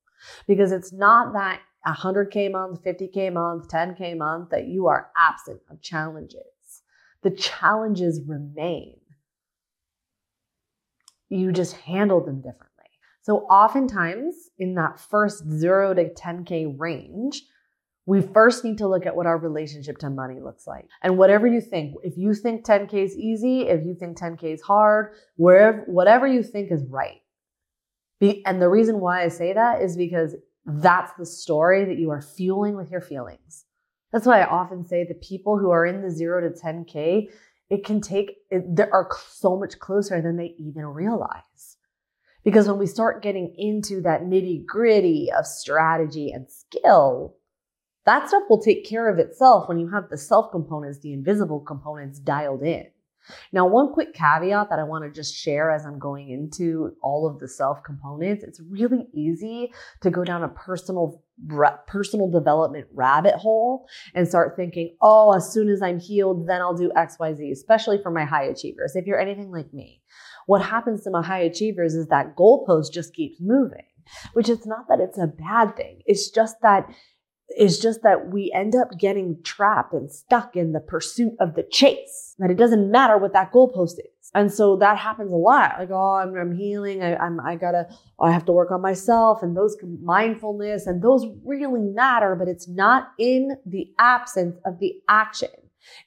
Because 0.48 0.72
it's 0.72 0.92
not 0.92 1.34
that 1.34 1.62
100k 1.88 2.52
month 2.52 2.84
50k 2.84 3.32
month 3.32 3.70
10k 3.70 4.18
month 4.18 4.50
that 4.50 4.68
you 4.68 4.88
are 4.88 5.10
absent 5.18 5.62
of 5.70 5.82
challenges. 5.82 6.42
The 7.24 7.32
challenges 7.32 8.22
remain. 8.28 9.00
You 11.30 11.52
just 11.52 11.76
handle 11.78 12.24
them 12.24 12.38
differently. 12.38 12.68
So, 13.22 13.40
oftentimes 13.48 14.36
in 14.58 14.76
that 14.76 15.00
first 15.00 15.44
zero 15.50 15.94
to 15.94 16.10
10K 16.14 16.80
range, 16.80 17.44
we 18.08 18.22
first 18.22 18.64
need 18.64 18.78
to 18.78 18.88
look 18.88 19.06
at 19.06 19.16
what 19.16 19.28
our 19.28 19.38
relationship 19.38 19.98
to 19.98 20.10
money 20.10 20.40
looks 20.40 20.66
like. 20.66 20.88
And 21.04 21.18
whatever 21.18 21.46
you 21.46 21.60
think, 21.60 21.94
if 22.04 22.18
you 22.18 22.34
think 22.34 22.66
10K 22.66 22.94
is 22.94 23.18
easy, 23.18 23.68
if 23.68 23.86
you 23.86 23.94
think 23.94 24.18
10K 24.18 24.46
is 24.46 24.62
hard, 24.62 25.14
wherever, 25.36 25.84
whatever 25.88 26.26
you 26.26 26.42
think 26.42 26.72
is 26.72 26.86
right. 26.90 27.22
Be, 28.22 28.44
and 28.46 28.62
the 28.62 28.70
reason 28.70 29.02
why 29.02 29.24
I 29.24 29.28
say 29.28 29.54
that 29.54 29.82
is 29.82 29.98
because 29.98 30.36
that's 30.66 31.12
the 31.20 31.26
story 31.26 31.84
that 31.84 31.98
you 31.98 32.10
are 32.10 32.22
fueling 32.22 32.78
with 32.78 32.90
your 32.90 33.02
feelings. 33.02 33.66
That's 34.14 34.26
why 34.26 34.40
I 34.40 34.48
often 34.48 34.86
say 34.86 35.04
the 35.04 35.14
people 35.16 35.60
who 35.60 35.70
are 35.72 35.86
in 35.86 36.02
the 36.02 36.10
zero 36.10 36.50
to 36.50 36.56
10K, 36.58 37.28
it 37.70 37.84
can 37.84 38.00
take, 38.00 38.38
it, 38.50 38.74
they 38.74 38.84
are 38.84 39.10
so 39.30 39.60
much 39.60 39.80
closer 39.80 40.22
than 40.22 40.38
they 40.38 40.56
even 40.58 40.86
realize. 40.86 41.76
Because 42.46 42.70
when 42.70 42.80
we 42.80 42.88
start 42.88 43.22
getting 43.22 43.54
into 43.58 44.02
that 44.04 44.22
nitty 44.22 44.66
gritty 44.66 45.30
of 45.38 45.46
strategy 45.46 46.32
and 46.32 46.48
skill, 46.50 47.36
that 48.08 48.30
stuff 48.30 48.44
will 48.50 48.62
take 48.62 48.86
care 48.86 49.10
of 49.10 49.20
itself 49.20 49.68
when 49.68 49.78
you 49.78 49.90
have 49.90 50.10
the 50.10 50.18
self 50.18 50.50
components, 50.52 51.00
the 51.00 51.14
invisible 51.14 51.60
components 51.60 52.20
dialed 52.20 52.64
in. 52.64 52.86
Now, 53.52 53.68
one 53.68 53.92
quick 53.92 54.14
caveat 54.14 54.70
that 54.70 54.80
I 54.80 54.84
want 54.84 55.04
to 55.04 55.12
just 55.12 55.36
share 55.36 55.70
as 55.70 55.86
I'm 55.86 56.00
going 56.00 56.30
into 56.30 56.96
all 57.02 57.28
of 57.28 57.40
the 57.40 57.50
self 57.50 57.84
components, 57.84 58.46
it's 58.46 58.62
really 58.62 59.08
easy 59.14 59.74
to 60.02 60.10
go 60.10 60.24
down 60.24 60.44
a 60.44 60.50
personal 60.50 61.22
personal 61.86 62.32
development 62.32 62.88
rabbit 62.94 63.36
hole 63.36 63.86
and 64.16 64.26
start 64.26 64.56
thinking, 64.56 64.96
"Oh, 65.02 65.34
as 65.36 65.52
soon 65.52 65.68
as 65.68 65.82
I'm 65.82 66.00
healed, 66.00 66.48
then 66.48 66.62
I'll 66.62 66.78
do 66.78 66.92
XYZ," 66.96 67.52
especially 67.52 68.02
for 68.02 68.10
my 68.10 68.24
high 68.24 68.46
achievers. 68.46 68.96
If 68.96 69.06
you're 69.06 69.20
anything 69.20 69.52
like 69.52 69.74
me, 69.74 70.02
what 70.46 70.62
happens 70.62 71.04
to 71.04 71.12
my 71.12 71.22
high 71.22 71.42
achievers 71.42 71.94
is 71.94 72.08
that 72.08 72.38
goalpost 72.38 72.94
just 72.94 73.14
keeps 73.14 73.42
moving, 73.42 73.86
which 74.32 74.48
is 74.48 74.66
not 74.66 74.88
that 74.88 75.02
it's 75.02 75.20
a 75.20 75.28
bad 75.28 75.76
thing. 75.76 76.02
It's 76.06 76.32
just 76.32 76.62
that 76.62 76.90
it's 77.50 77.80
just 77.80 78.04
that 78.04 78.32
we 78.32 78.52
end 78.54 78.76
up 78.76 78.98
getting 79.00 79.42
trapped 79.44 79.94
and 79.94 80.12
stuck 80.12 80.56
in 80.56 80.74
the 80.74 80.80
pursuit 80.80 81.34
of 81.40 81.56
the 81.56 81.64
chase, 81.64 82.36
that 82.40 82.52
it 82.52 82.58
doesn't 82.58 82.92
matter 82.92 83.18
what 83.18 83.34
that 83.34 83.52
goalpost 83.52 84.00
is. 84.00 84.32
And 84.36 84.52
so 84.52 84.76
that 84.78 84.98
happens 84.98 85.32
a 85.32 85.36
lot. 85.36 85.76
Like, 85.80 85.90
oh, 85.90 86.16
I'm, 86.16 86.36
I'm 86.36 86.54
healing. 86.54 87.02
I, 87.02 87.16
I'm, 87.16 87.40
I 87.40 87.56
gotta, 87.56 87.88
I 88.20 88.32
have 88.32 88.46
to 88.46 88.52
work 88.52 88.72
on 88.72 88.82
myself 88.82 89.42
and 89.42 89.56
those 89.56 89.78
mindfulness 90.04 90.86
and 90.86 91.02
those 91.02 91.26
really 91.46 91.82
matter, 91.82 92.36
but 92.36 92.50
it's 92.50 92.68
not 92.68 93.12
in 93.18 93.56
the 93.66 93.90
absence 93.98 94.58
of 94.66 94.80
the 94.80 94.96
action. 95.08 95.50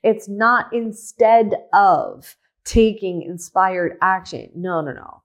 It's 0.03 0.29
not 0.29 0.67
instead 0.73 1.55
of 1.73 2.37
taking 2.65 3.23
inspired 3.23 3.97
action. 4.03 4.51
No, 4.55 4.83
no, 4.83 4.93
no. 4.93 5.23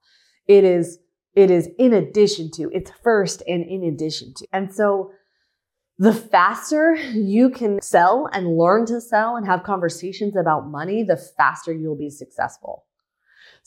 It 0.48 0.64
is, 0.64 1.00
it 1.36 1.52
is 1.52 1.68
in 1.78 1.94
addition 1.94 2.50
to, 2.52 2.72
it's 2.74 2.92
first 3.04 3.44
and 3.46 3.66
in 3.66 3.84
addition 3.84 4.34
to. 4.36 4.48
And 4.54 4.74
so 4.74 5.12
the 5.98 6.14
faster 6.14 6.96
you 6.96 7.50
can 7.50 7.82
sell 7.82 8.30
and 8.34 8.58
learn 8.58 8.86
to 8.88 9.00
sell 9.00 9.38
and 9.38 9.46
have 9.46 9.64
conversations 9.64 10.36
about 10.36 10.68
money, 10.68 11.04
the 11.04 11.18
faster 11.18 11.74
you'll 11.74 11.96
be 11.96 12.10
successful. 12.10 12.86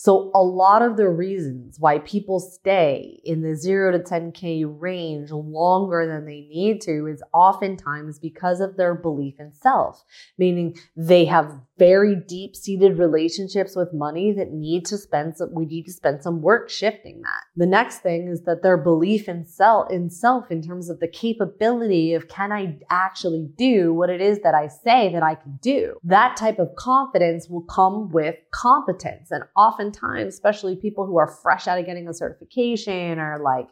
So 0.00 0.30
a 0.32 0.42
lot 0.42 0.82
of 0.82 0.97
the 0.97 1.08
reasons 1.08 1.80
why 1.80 1.99
people 1.99 2.38
stay 2.38 3.20
in 3.25 3.42
the 3.42 3.56
zero 3.56 3.90
to 3.90 3.99
10K 3.99 4.64
range 4.78 5.32
longer 5.32 6.06
than 6.06 6.25
they 6.25 6.42
need 6.42 6.80
to 6.82 7.08
is 7.08 7.20
oftentimes 7.32 8.20
because 8.20 8.61
of 8.61 8.76
their 8.76 8.94
belief 8.94 9.40
in 9.40 9.52
self, 9.52 10.04
meaning 10.38 10.76
they 10.94 11.25
have 11.25 11.61
very 11.78 12.16
deep 12.16 12.56
seated 12.56 12.99
relationships 12.99 13.76
with 13.76 13.92
money 13.92 14.32
that 14.32 14.52
need 14.52 14.85
to 14.87 14.99
spend 14.99 15.37
some, 15.37 15.54
we 15.54 15.64
need 15.64 15.85
to 15.85 15.92
spend 15.92 16.23
some 16.23 16.42
work 16.42 16.68
shifting 16.68 17.20
that. 17.23 17.42
The 17.56 17.66
next 17.66 17.99
thing 17.99 18.28
is 18.28 18.42
that 18.42 18.62
their 18.62 18.76
belief 18.76 19.28
in 19.28 19.47
self, 19.47 19.90
in 19.90 20.11
self 20.11 20.50
in 20.50 20.62
terms 20.62 20.90
of 20.90 21.00
the 21.00 21.08
capability 21.08 22.14
of 22.14 22.28
can 22.28 22.52
I 22.52 22.78
actually 22.90 23.49
do 23.56 23.94
what 23.94 24.11
it 24.11 24.20
is 24.20 24.40
that 24.40 24.54
I 24.54 24.68
say 24.68 25.12
that 25.12 25.23
I 25.23 25.35
can 25.37 25.58
do? 25.62 25.97
That 26.04 26.37
type 26.37 26.58
of 26.58 26.75
confidence 26.76 27.49
will 27.49 27.64
come 27.64 28.11
with 28.11 28.37
competence. 28.52 29.30
And 29.30 29.44
oftentimes, 29.56 30.35
especially 30.35 30.76
people 30.76 31.06
who 31.06 31.18
are 31.18 31.38
fresh 31.42 31.68
out 31.68 31.78
of 31.78 31.87
getting 31.87 32.08
a 32.08 32.14
certification 32.14 33.18
or 33.18 33.38
like, 33.42 33.68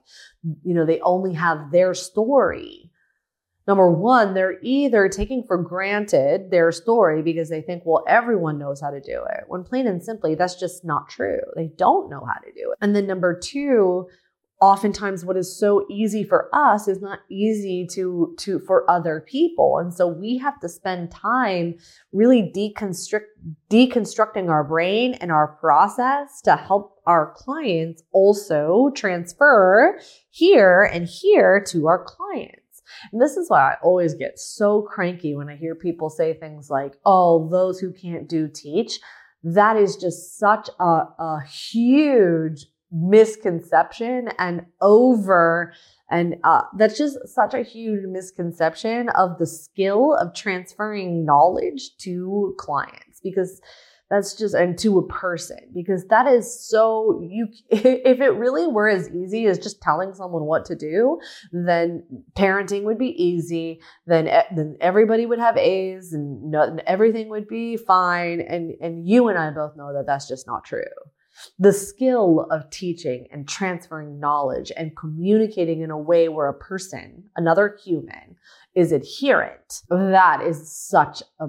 you 0.62 0.74
know, 0.74 0.86
they 0.86 1.00
only 1.00 1.34
have 1.34 1.70
their 1.72 1.94
story 1.94 2.85
Number 3.66 3.90
one, 3.90 4.34
they're 4.34 4.60
either 4.62 5.08
taking 5.08 5.42
for 5.42 5.58
granted 5.58 6.50
their 6.50 6.70
story 6.70 7.22
because 7.22 7.48
they 7.48 7.62
think, 7.62 7.82
well, 7.84 8.04
everyone 8.06 8.58
knows 8.58 8.80
how 8.80 8.90
to 8.90 9.00
do 9.00 9.22
it. 9.28 9.44
When 9.48 9.64
plain 9.64 9.88
and 9.88 10.02
simply, 10.02 10.36
that's 10.36 10.54
just 10.54 10.84
not 10.84 11.08
true. 11.08 11.40
They 11.56 11.72
don't 11.76 12.08
know 12.08 12.24
how 12.24 12.38
to 12.40 12.52
do 12.52 12.70
it. 12.70 12.78
And 12.80 12.94
then 12.94 13.06
number 13.06 13.36
two, 13.36 14.06
oftentimes 14.60 15.24
what 15.24 15.36
is 15.36 15.58
so 15.58 15.84
easy 15.90 16.24
for 16.24 16.48
us 16.54 16.88
is 16.88 17.02
not 17.02 17.18
easy 17.30 17.86
to 17.86 18.34
to 18.38 18.58
for 18.60 18.90
other 18.90 19.22
people 19.28 19.76
and 19.78 19.92
so 19.92 20.06
we 20.06 20.38
have 20.38 20.58
to 20.58 20.68
spend 20.68 21.10
time 21.10 21.74
really 22.12 22.50
deconstruct 22.56 23.26
deconstructing 23.68 24.48
our 24.48 24.64
brain 24.64 25.12
and 25.14 25.30
our 25.30 25.48
process 25.60 26.40
to 26.40 26.56
help 26.56 26.96
our 27.06 27.34
clients 27.36 28.02
also 28.12 28.90
transfer 28.94 30.00
here 30.30 30.88
and 30.90 31.06
here 31.06 31.62
to 31.62 31.86
our 31.86 32.02
clients 32.02 32.65
and 33.12 33.20
this 33.20 33.36
is 33.36 33.50
why 33.50 33.72
I 33.72 33.76
always 33.82 34.14
get 34.14 34.38
so 34.38 34.82
cranky 34.82 35.34
when 35.34 35.48
I 35.48 35.56
hear 35.56 35.74
people 35.74 36.10
say 36.10 36.34
things 36.34 36.70
like, 36.70 36.94
oh, 37.04 37.48
those 37.50 37.78
who 37.78 37.92
can't 37.92 38.28
do 38.28 38.48
teach. 38.48 38.98
That 39.42 39.76
is 39.76 39.96
just 39.96 40.38
such 40.38 40.68
a, 40.80 41.04
a 41.18 41.40
huge 41.46 42.66
misconception 42.90 44.28
and 44.38 44.66
over 44.80 45.72
and 46.08 46.36
uh, 46.44 46.62
that's 46.76 46.96
just 46.96 47.18
such 47.26 47.52
a 47.52 47.62
huge 47.62 48.04
misconception 48.06 49.08
of 49.10 49.38
the 49.38 49.46
skill 49.46 50.14
of 50.14 50.34
transferring 50.34 51.24
knowledge 51.24 51.96
to 51.98 52.54
clients 52.58 53.20
because 53.22 53.60
that's 54.10 54.34
just 54.34 54.54
and 54.54 54.78
to 54.78 54.98
a 54.98 55.06
person 55.06 55.58
because 55.74 56.06
that 56.06 56.26
is 56.26 56.68
so 56.68 57.20
you 57.28 57.48
if 57.70 58.20
it 58.20 58.30
really 58.34 58.66
were 58.66 58.88
as 58.88 59.10
easy 59.10 59.46
as 59.46 59.58
just 59.58 59.80
telling 59.80 60.14
someone 60.14 60.44
what 60.44 60.64
to 60.64 60.76
do 60.76 61.18
then 61.52 62.02
parenting 62.36 62.84
would 62.84 62.98
be 62.98 63.20
easy 63.22 63.80
then 64.06 64.28
then 64.54 64.76
everybody 64.80 65.26
would 65.26 65.38
have 65.38 65.56
A's 65.56 66.12
and, 66.12 66.54
everything 66.86 67.28
would 67.28 67.48
be 67.48 67.76
fine 67.76 68.40
and 68.40 68.72
and 68.80 69.06
you 69.06 69.28
and 69.28 69.38
I 69.38 69.50
both 69.50 69.76
know 69.76 69.92
that 69.92 70.06
that's 70.06 70.28
just 70.28 70.46
not 70.46 70.64
true 70.64 70.82
the 71.58 71.72
skill 71.72 72.46
of 72.50 72.70
teaching 72.70 73.26
and 73.30 73.46
transferring 73.46 74.18
knowledge 74.18 74.72
and 74.76 74.96
communicating 74.96 75.82
in 75.82 75.90
a 75.90 75.98
way 75.98 76.28
where 76.28 76.48
a 76.48 76.54
person 76.54 77.24
another 77.36 77.76
human 77.84 78.36
is 78.74 78.92
adherent 78.92 79.82
that 79.90 80.40
is 80.42 80.70
such 80.70 81.22
a 81.40 81.48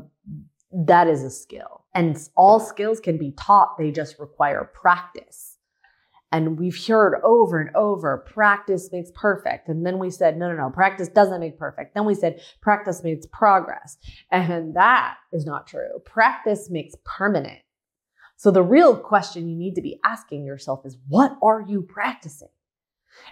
that 0.71 1.07
is 1.07 1.23
a 1.23 1.29
skill. 1.29 1.85
And 1.97 2.15
all 2.37 2.59
skills 2.59 2.99
can 2.99 3.17
be 3.17 3.31
taught, 3.31 3.75
they 3.79 3.89
just 3.89 4.19
require 4.19 4.71
practice. 4.71 5.57
And 6.31 6.59
we've 6.59 6.77
heard 6.85 7.19
over 7.23 7.59
and 7.59 7.75
over 7.75 8.19
practice 8.19 8.89
makes 8.91 9.09
perfect. 9.15 9.67
And 9.67 9.83
then 9.83 9.97
we 9.97 10.11
said, 10.11 10.37
no, 10.37 10.47
no, 10.47 10.55
no, 10.55 10.69
practice 10.69 11.07
doesn't 11.07 11.39
make 11.39 11.57
perfect. 11.57 11.95
Then 11.95 12.05
we 12.05 12.13
said 12.13 12.39
practice 12.61 13.03
makes 13.03 13.25
progress. 13.25 13.97
And 14.29 14.75
that 14.75 15.15
is 15.33 15.47
not 15.47 15.65
true. 15.65 15.99
Practice 16.05 16.69
makes 16.69 16.93
permanent. 17.03 17.57
So 18.35 18.51
the 18.51 18.61
real 18.61 18.95
question 18.95 19.49
you 19.49 19.55
need 19.57 19.73
to 19.73 19.81
be 19.81 19.99
asking 20.05 20.45
yourself 20.45 20.85
is 20.85 20.97
what 21.07 21.35
are 21.41 21.61
you 21.67 21.81
practicing? 21.81 22.49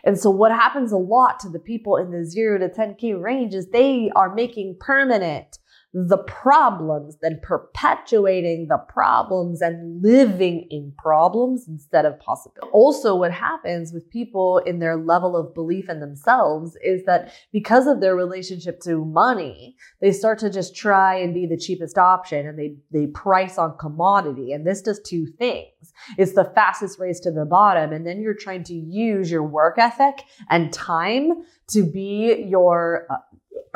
And 0.03 0.17
so 0.17 0.31
what 0.31 0.51
happens 0.51 0.91
a 0.91 0.97
lot 0.97 1.39
to 1.41 1.49
the 1.49 1.59
people 1.59 1.97
in 1.97 2.09
the 2.09 2.25
0 2.25 2.57
to 2.57 2.69
10k 2.69 3.21
range 3.21 3.53
is 3.53 3.67
they 3.67 4.09
are 4.15 4.33
making 4.33 4.77
permanent 4.79 5.59
the 5.97 6.17
problems 6.17 7.15
than 7.21 7.39
perpetuating 7.41 8.67
the 8.67 8.77
problems 8.89 9.61
and 9.61 10.03
living 10.03 10.67
in 10.69 10.91
problems 10.97 11.69
instead 11.69 12.05
of 12.05 12.19
possibility. 12.19 12.69
Also, 12.73 13.15
what 13.15 13.31
happens 13.31 13.93
with 13.93 14.09
people 14.09 14.57
in 14.57 14.79
their 14.79 14.97
level 14.97 15.37
of 15.37 15.53
belief 15.53 15.87
in 15.87 16.01
themselves 16.01 16.75
is 16.83 17.05
that 17.05 17.31
because 17.53 17.87
of 17.87 18.01
their 18.01 18.13
relationship 18.13 18.81
to 18.81 19.05
money, 19.05 19.77
they 20.01 20.11
start 20.11 20.37
to 20.37 20.49
just 20.49 20.75
try 20.75 21.15
and 21.15 21.33
be 21.33 21.45
the 21.45 21.55
cheapest 21.55 21.97
option 21.97 22.45
and 22.45 22.59
they, 22.59 22.75
they 22.91 23.07
price 23.07 23.57
on 23.57 23.77
commodity. 23.77 24.51
And 24.51 24.67
this 24.67 24.81
does 24.81 24.99
two 24.99 25.25
things. 25.25 25.93
It's 26.17 26.33
the 26.33 26.51
fastest 26.55 26.99
race 26.99 27.21
to 27.21 27.31
the 27.31 27.45
bottom. 27.45 27.93
And 27.93 28.05
then 28.05 28.19
you're 28.19 28.33
trying 28.33 28.65
to 28.65 28.73
use 28.73 29.31
your 29.31 29.43
work 29.43 29.77
ethic 29.77 30.23
and 30.49 30.73
time 30.73 31.45
to 31.69 31.83
be 31.83 32.45
your 32.49 33.07
uh, 33.09 33.15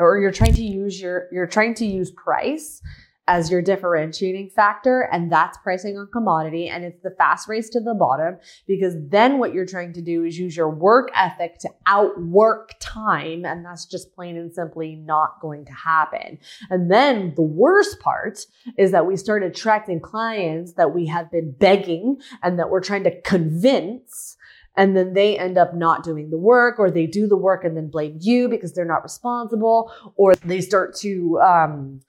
or 0.00 0.18
you're 0.18 0.32
trying 0.32 0.54
to 0.54 0.64
use 0.64 1.00
your 1.00 1.28
you're 1.32 1.46
trying 1.46 1.74
to 1.74 1.86
use 1.86 2.10
price 2.10 2.82
as 3.30 3.48
your 3.48 3.62
differentiating 3.62 4.50
factor 4.50 5.08
and 5.12 5.30
that's 5.30 5.56
pricing 5.58 5.96
on 5.96 6.08
commodity 6.12 6.66
and 6.66 6.84
it's 6.84 7.00
the 7.02 7.14
fast 7.16 7.48
race 7.48 7.68
to 7.68 7.78
the 7.78 7.94
bottom 7.94 8.36
because 8.66 8.96
then 9.08 9.38
what 9.38 9.54
you're 9.54 9.64
trying 9.64 9.92
to 9.92 10.02
do 10.02 10.24
is 10.24 10.36
use 10.36 10.56
your 10.56 10.68
work 10.68 11.10
ethic 11.14 11.56
to 11.56 11.68
outwork 11.86 12.74
time 12.80 13.44
and 13.44 13.64
that's 13.64 13.86
just 13.86 14.12
plain 14.16 14.36
and 14.36 14.52
simply 14.52 14.96
not 14.96 15.40
going 15.40 15.64
to 15.64 15.72
happen. 15.72 16.38
And 16.70 16.90
then 16.90 17.32
the 17.36 17.42
worst 17.42 18.00
part 18.00 18.40
is 18.76 18.90
that 18.90 19.06
we 19.06 19.16
start 19.16 19.44
attracting 19.44 20.00
clients 20.00 20.72
that 20.72 20.92
we 20.92 21.06
have 21.06 21.30
been 21.30 21.52
begging 21.52 22.20
and 22.42 22.58
that 22.58 22.68
we're 22.68 22.80
trying 22.80 23.04
to 23.04 23.20
convince 23.20 24.36
and 24.80 24.96
then 24.96 25.12
they 25.12 25.38
end 25.38 25.58
up 25.58 25.74
not 25.74 26.02
doing 26.02 26.30
the 26.30 26.38
work 26.38 26.78
or 26.78 26.90
they 26.90 27.06
do 27.06 27.28
the 27.28 27.36
work 27.36 27.64
and 27.64 27.76
then 27.76 27.90
blame 27.90 28.16
you 28.18 28.48
because 28.48 28.72
they're 28.72 28.86
not 28.86 29.02
responsible 29.02 29.92
or 30.16 30.34
they 30.36 30.62
start 30.62 30.96
to 30.96 31.38
um, 31.40 32.00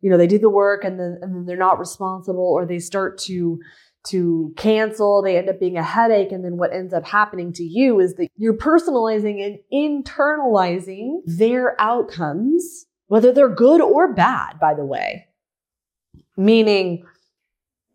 you 0.00 0.10
know 0.10 0.16
they 0.16 0.26
do 0.26 0.36
the 0.38 0.50
work 0.50 0.82
and 0.82 0.98
then 0.98 1.18
and 1.22 1.32
then 1.32 1.46
they're 1.46 1.56
not 1.56 1.78
responsible 1.78 2.42
or 2.42 2.66
they 2.66 2.80
start 2.80 3.16
to 3.16 3.60
to 4.08 4.52
cancel. 4.56 5.22
They 5.22 5.36
end 5.36 5.48
up 5.48 5.60
being 5.60 5.76
a 5.76 5.82
headache. 5.82 6.30
And 6.30 6.44
then 6.44 6.56
what 6.56 6.72
ends 6.72 6.94
up 6.94 7.04
happening 7.04 7.52
to 7.54 7.64
you 7.64 7.98
is 7.98 8.14
that 8.14 8.28
you're 8.36 8.56
personalizing 8.56 9.44
and 9.44 9.58
internalizing 9.72 11.22
their 11.26 11.80
outcomes 11.80 12.86
whether 13.08 13.32
they're 13.32 13.48
good 13.48 13.80
or 13.80 14.12
bad 14.12 14.58
by 14.60 14.74
the 14.74 14.84
way. 14.84 15.26
Meaning 16.36 17.04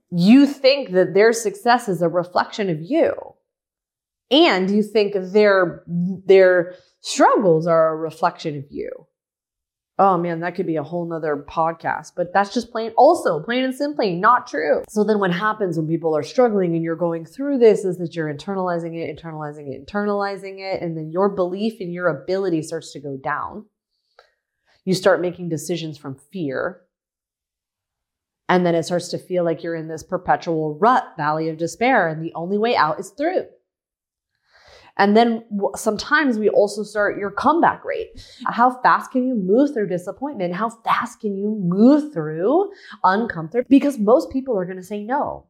you 0.09 0.45
think 0.45 0.91
that 0.91 1.13
their 1.13 1.33
success 1.33 1.89
is 1.89 2.01
a 2.01 2.07
reflection 2.07 2.69
of 2.69 2.81
you 2.81 3.13
and 4.31 4.71
you 4.71 4.81
think 4.81 5.13
their 5.13 5.83
their 6.25 6.75
struggles 7.01 7.67
are 7.67 7.93
a 7.93 7.97
reflection 7.97 8.57
of 8.57 8.63
you. 8.69 8.89
Oh 9.99 10.17
man 10.17 10.39
that 10.39 10.55
could 10.55 10.65
be 10.65 10.77
a 10.77 10.83
whole 10.83 11.05
nother 11.05 11.45
podcast 11.47 12.13
but 12.15 12.33
that's 12.33 12.53
just 12.53 12.71
plain 12.71 12.91
also 12.97 13.39
plain 13.41 13.63
and 13.63 13.75
simply 13.75 14.15
not 14.15 14.47
true. 14.47 14.83
So 14.89 15.03
then 15.03 15.19
what 15.19 15.33
happens 15.33 15.77
when 15.77 15.87
people 15.87 16.15
are 16.17 16.23
struggling 16.23 16.73
and 16.73 16.83
you're 16.83 16.95
going 16.95 17.25
through 17.25 17.59
this 17.59 17.83
is 17.85 17.97
that 17.97 18.15
you're 18.15 18.33
internalizing 18.33 18.95
it 18.95 19.15
internalizing 19.15 19.67
it 19.67 19.85
internalizing 19.85 20.59
it 20.59 20.81
and 20.81 20.97
then 20.97 21.11
your 21.11 21.29
belief 21.29 21.81
in 21.81 21.91
your 21.91 22.07
ability 22.07 22.63
starts 22.63 22.93
to 22.93 22.99
go 22.99 23.17
down. 23.17 23.65
You 24.85 24.95
start 24.95 25.21
making 25.21 25.49
decisions 25.49 25.97
from 25.97 26.17
fear. 26.31 26.81
And 28.49 28.65
then 28.65 28.75
it 28.75 28.83
starts 28.83 29.09
to 29.09 29.17
feel 29.17 29.45
like 29.45 29.63
you're 29.63 29.75
in 29.75 29.87
this 29.87 30.03
perpetual 30.03 30.77
rut 30.77 31.05
valley 31.15 31.47
of 31.49 31.57
despair 31.57 32.07
and 32.07 32.23
the 32.23 32.33
only 32.33 32.57
way 32.57 32.75
out 32.75 32.99
is 32.99 33.11
through 33.11 33.45
and 34.97 35.15
then 35.15 35.43
sometimes 35.75 36.37
we 36.37 36.49
also 36.49 36.83
start 36.83 37.17
your 37.17 37.31
comeback 37.31 37.83
rate. 37.85 38.09
How 38.45 38.81
fast 38.81 39.11
can 39.11 39.27
you 39.27 39.35
move 39.35 39.73
through 39.73 39.87
disappointment? 39.87 40.53
How 40.53 40.69
fast 40.69 41.19
can 41.19 41.37
you 41.37 41.57
move 41.61 42.13
through 42.13 42.71
uncomfort? 43.03 43.67
Because 43.67 43.97
most 43.97 44.31
people 44.31 44.57
are 44.57 44.65
going 44.65 44.77
to 44.77 44.83
say 44.83 45.03
no. 45.03 45.47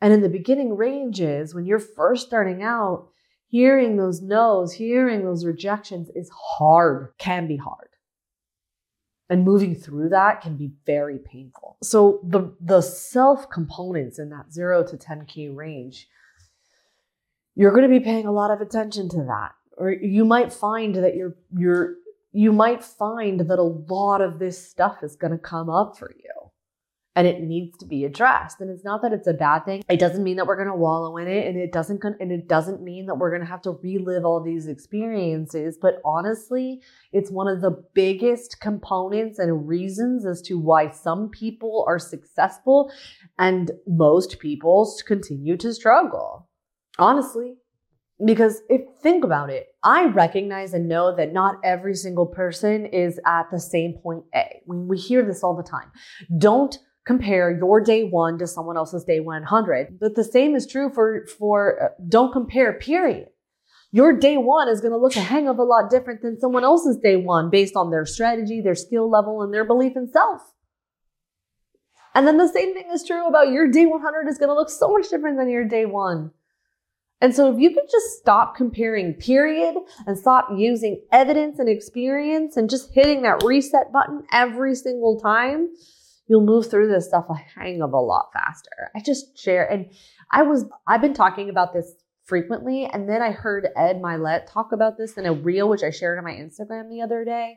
And 0.00 0.12
in 0.12 0.22
the 0.22 0.28
beginning 0.28 0.76
ranges, 0.76 1.54
when 1.54 1.66
you're 1.66 1.80
first 1.80 2.26
starting 2.26 2.62
out, 2.62 3.08
hearing 3.48 3.96
those 3.96 4.22
no's, 4.22 4.72
hearing 4.72 5.24
those 5.24 5.44
rejections 5.44 6.08
is 6.14 6.30
hard, 6.30 7.12
can 7.18 7.48
be 7.48 7.56
hard. 7.56 7.88
And 9.30 9.44
moving 9.44 9.74
through 9.74 10.10
that 10.10 10.40
can 10.40 10.56
be 10.56 10.70
very 10.86 11.18
painful. 11.18 11.76
So 11.82 12.20
the, 12.24 12.54
the 12.60 12.80
self 12.80 13.50
components 13.50 14.18
in 14.18 14.30
that 14.30 14.52
zero 14.52 14.82
to 14.84 14.96
10K 14.96 15.54
range 15.54 16.08
you're 17.58 17.72
going 17.72 17.82
to 17.82 17.88
be 17.88 18.04
paying 18.04 18.24
a 18.24 18.32
lot 18.32 18.52
of 18.52 18.60
attention 18.60 19.08
to 19.08 19.16
that. 19.16 19.50
Or 19.76 19.90
you 19.90 20.24
might 20.24 20.52
find 20.52 20.94
that 20.94 21.16
you're, 21.16 21.34
you're, 21.56 21.96
you 22.30 22.52
might 22.52 22.84
find 22.84 23.40
that 23.40 23.58
a 23.58 23.62
lot 23.62 24.20
of 24.20 24.38
this 24.38 24.70
stuff 24.70 24.98
is 25.02 25.16
going 25.16 25.32
to 25.32 25.38
come 25.38 25.68
up 25.68 25.98
for 25.98 26.12
you 26.16 26.50
and 27.16 27.26
it 27.26 27.42
needs 27.42 27.76
to 27.78 27.84
be 27.84 28.04
addressed. 28.04 28.60
And 28.60 28.70
it's 28.70 28.84
not 28.84 29.02
that 29.02 29.12
it's 29.12 29.26
a 29.26 29.32
bad 29.32 29.64
thing. 29.64 29.82
It 29.88 29.98
doesn't 29.98 30.22
mean 30.22 30.36
that 30.36 30.46
we're 30.46 30.54
going 30.54 30.68
to 30.68 30.74
wallow 30.74 31.16
in 31.16 31.26
it 31.26 31.48
and 31.48 31.56
it 31.56 31.72
doesn't 31.72 32.04
and 32.04 32.30
it 32.30 32.46
doesn't 32.46 32.80
mean 32.80 33.06
that 33.06 33.16
we're 33.16 33.30
going 33.30 33.42
to 33.42 33.48
have 33.48 33.62
to 33.62 33.72
relive 33.82 34.24
all 34.24 34.40
these 34.40 34.68
experiences, 34.68 35.76
but 35.82 36.00
honestly, 36.04 36.80
it's 37.12 37.28
one 37.28 37.48
of 37.48 37.60
the 37.60 37.82
biggest 37.92 38.60
components 38.60 39.40
and 39.40 39.66
reasons 39.66 40.24
as 40.24 40.40
to 40.42 40.60
why 40.60 40.90
some 40.90 41.28
people 41.28 41.84
are 41.88 41.98
successful 41.98 42.92
and 43.36 43.72
most 43.88 44.38
people 44.38 44.88
continue 45.04 45.56
to 45.56 45.74
struggle. 45.74 46.47
Honestly, 46.98 47.54
because 48.24 48.62
if 48.68 48.82
think 49.02 49.24
about 49.24 49.50
it, 49.50 49.68
I 49.84 50.06
recognize 50.06 50.74
and 50.74 50.88
know 50.88 51.14
that 51.14 51.32
not 51.32 51.56
every 51.62 51.94
single 51.94 52.26
person 52.26 52.86
is 52.86 53.20
at 53.24 53.50
the 53.52 53.60
same 53.60 53.94
point 54.02 54.24
A. 54.34 54.60
We, 54.66 54.78
we 54.78 54.98
hear 54.98 55.24
this 55.24 55.44
all 55.44 55.56
the 55.56 55.62
time. 55.62 55.90
Don't 56.38 56.76
compare 57.06 57.56
your 57.56 57.80
day 57.80 58.04
one 58.04 58.38
to 58.38 58.46
someone 58.46 58.76
else's 58.76 59.04
day 59.04 59.20
100. 59.20 59.98
But 59.98 60.14
the 60.14 60.24
same 60.24 60.54
is 60.54 60.66
true 60.66 60.90
for, 60.92 61.26
for 61.38 61.82
uh, 61.82 61.88
don't 62.08 62.32
compare, 62.32 62.74
period. 62.74 63.28
Your 63.92 64.12
day 64.12 64.36
one 64.36 64.68
is 64.68 64.82
going 64.82 64.92
to 64.92 64.98
look 64.98 65.16
a 65.16 65.20
hang 65.20 65.48
of 65.48 65.58
a 65.58 65.62
lot 65.62 65.90
different 65.90 66.20
than 66.20 66.38
someone 66.38 66.64
else's 66.64 66.98
day 66.98 67.16
one 67.16 67.48
based 67.48 67.76
on 67.76 67.90
their 67.90 68.04
strategy, 68.04 68.60
their 68.60 68.74
skill 68.74 69.08
level, 69.08 69.40
and 69.40 69.54
their 69.54 69.64
belief 69.64 69.96
in 69.96 70.10
self. 70.12 70.42
And 72.14 72.26
then 72.26 72.36
the 72.36 72.48
same 72.48 72.74
thing 72.74 72.90
is 72.92 73.04
true 73.04 73.26
about 73.26 73.52
your 73.52 73.68
day 73.68 73.86
100 73.86 74.28
is 74.28 74.36
going 74.36 74.50
to 74.50 74.54
look 74.54 74.68
so 74.68 74.92
much 74.92 75.08
different 75.08 75.38
than 75.38 75.48
your 75.48 75.64
day 75.64 75.86
one. 75.86 76.32
And 77.20 77.34
so 77.34 77.52
if 77.52 77.58
you 77.58 77.70
could 77.70 77.88
just 77.90 78.18
stop 78.18 78.54
comparing 78.54 79.14
period 79.14 79.74
and 80.06 80.16
stop 80.16 80.48
using 80.56 81.02
evidence 81.10 81.58
and 81.58 81.68
experience 81.68 82.56
and 82.56 82.70
just 82.70 82.94
hitting 82.94 83.22
that 83.22 83.42
reset 83.42 83.92
button 83.92 84.22
every 84.32 84.74
single 84.74 85.18
time, 85.18 85.68
you'll 86.28 86.44
move 86.44 86.70
through 86.70 86.88
this 86.88 87.06
stuff 87.06 87.26
a 87.28 87.34
hang 87.34 87.82
of 87.82 87.92
a 87.92 87.98
lot 87.98 88.28
faster. 88.32 88.90
I 88.94 89.00
just 89.00 89.36
share 89.36 89.66
and 89.70 89.90
I 90.30 90.42
was 90.42 90.66
I've 90.86 91.00
been 91.00 91.14
talking 91.14 91.48
about 91.48 91.72
this 91.72 91.92
frequently 92.24 92.84
and 92.84 93.08
then 93.08 93.22
I 93.22 93.30
heard 93.30 93.66
Ed 93.74 94.02
Mylett 94.02 94.52
talk 94.52 94.72
about 94.72 94.98
this 94.98 95.16
in 95.16 95.24
a 95.24 95.32
reel 95.32 95.68
which 95.68 95.82
I 95.82 95.90
shared 95.90 96.18
on 96.18 96.24
my 96.24 96.32
Instagram 96.32 96.90
the 96.90 97.00
other 97.00 97.24
day 97.24 97.56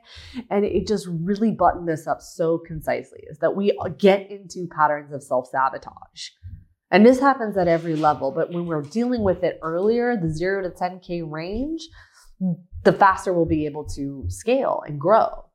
and 0.50 0.64
it 0.64 0.88
just 0.88 1.08
really 1.10 1.52
buttoned 1.52 1.90
this 1.90 2.08
up 2.08 2.22
so 2.22 2.58
concisely 2.58 3.20
is 3.30 3.38
that 3.40 3.56
we 3.56 3.78
get 3.98 4.32
into 4.32 4.68
patterns 4.74 5.12
of 5.14 5.22
self-sabotage. 5.22 6.30
And 6.92 7.06
this 7.06 7.22
happens 7.22 7.58
at 7.58 7.70
every 7.70 7.96
level, 7.96 8.32
but 8.32 8.52
when 8.52 8.66
we're 8.66 8.82
dealing 8.82 9.24
with 9.24 9.44
it 9.44 9.60
earlier, 9.62 10.18
the 10.18 10.30
0 10.30 10.64
to 10.64 10.70
10k 10.70 11.24
range, 11.30 11.88
the 12.84 12.92
faster 12.92 13.32
we'll 13.32 13.46
be 13.46 13.66
able 13.66 13.86
to 13.96 14.26
scale 14.28 14.84
and 14.86 15.00
grow. 15.00 15.46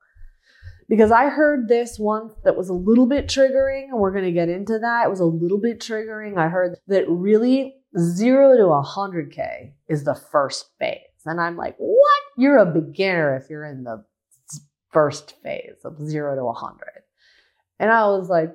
Because 0.88 1.10
I 1.10 1.28
heard 1.28 1.68
this 1.68 1.98
once 1.98 2.32
that 2.44 2.56
was 2.56 2.70
a 2.70 2.72
little 2.72 3.06
bit 3.06 3.26
triggering, 3.26 3.88
and 3.90 3.98
we're 3.98 4.12
to 4.24 4.32
get 4.32 4.48
into 4.48 4.78
that. 4.78 5.04
It 5.04 5.10
was 5.10 5.20
a 5.20 5.24
little 5.24 5.60
bit 5.60 5.80
triggering. 5.80 6.38
I 6.38 6.48
heard 6.48 6.78
that 6.86 7.04
really 7.08 7.74
0 7.98 8.56
to 8.56 8.62
100k 8.62 9.72
is 9.88 10.04
the 10.04 10.14
first 10.14 10.70
phase. 10.78 11.00
And 11.26 11.40
I'm 11.40 11.56
like, 11.56 11.74
what? 11.76 12.22
You're 12.38 12.58
a 12.58 12.66
beginner 12.66 13.36
if 13.36 13.50
you're 13.50 13.64
in 13.64 13.82
the 13.82 14.04
first 14.90 15.34
phase 15.42 15.84
of 15.84 15.98
0 16.00 16.36
to 16.36 16.44
100. 16.44 16.80
And 17.78 17.90
I 17.90 18.06
was 18.06 18.30
like? 18.30 18.54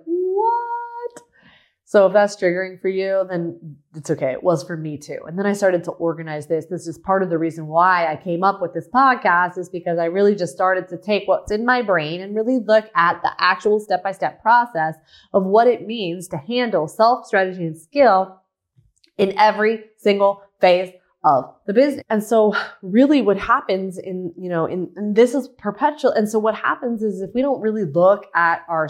So 1.91 2.05
if 2.05 2.13
that's 2.13 2.37
triggering 2.37 2.79
for 2.79 2.87
you, 2.87 3.25
then 3.29 3.75
it's 3.93 4.09
okay. 4.09 4.31
It 4.31 4.41
was 4.41 4.63
for 4.63 4.77
me 4.77 4.97
too. 4.97 5.17
And 5.27 5.37
then 5.37 5.45
I 5.45 5.51
started 5.51 5.83
to 5.83 5.91
organize 5.91 6.47
this. 6.47 6.67
This 6.67 6.87
is 6.87 6.97
part 6.97 7.21
of 7.21 7.29
the 7.29 7.37
reason 7.37 7.67
why 7.67 8.09
I 8.09 8.15
came 8.15 8.45
up 8.45 8.61
with 8.61 8.73
this 8.73 8.87
podcast 8.87 9.57
is 9.57 9.67
because 9.67 9.99
I 9.99 10.05
really 10.05 10.33
just 10.33 10.53
started 10.53 10.87
to 10.87 10.97
take 10.97 11.27
what's 11.27 11.51
in 11.51 11.65
my 11.65 11.81
brain 11.81 12.21
and 12.21 12.33
really 12.33 12.59
look 12.59 12.85
at 12.95 13.21
the 13.23 13.31
actual 13.39 13.77
step 13.77 14.03
by 14.03 14.13
step 14.13 14.41
process 14.41 14.95
of 15.33 15.43
what 15.43 15.67
it 15.67 15.85
means 15.85 16.29
to 16.29 16.37
handle 16.37 16.87
self 16.87 17.25
strategy 17.25 17.65
and 17.65 17.77
skill 17.77 18.39
in 19.17 19.37
every 19.37 19.83
single 19.97 20.43
phase 20.61 20.93
of 21.25 21.53
the 21.67 21.73
business. 21.73 22.03
And 22.09 22.23
so 22.23 22.55
really 22.81 23.21
what 23.21 23.37
happens 23.37 23.97
in, 23.97 24.33
you 24.37 24.49
know, 24.49 24.65
in, 24.65 24.91
and 24.95 25.15
this 25.15 25.35
is 25.35 25.47
perpetual. 25.47 26.11
And 26.11 26.27
so 26.27 26.39
what 26.39 26.55
happens 26.55 27.03
is 27.03 27.21
if 27.21 27.29
we 27.35 27.41
don't 27.41 27.61
really 27.61 27.83
look 27.83 28.25
at 28.33 28.61
our, 28.67 28.89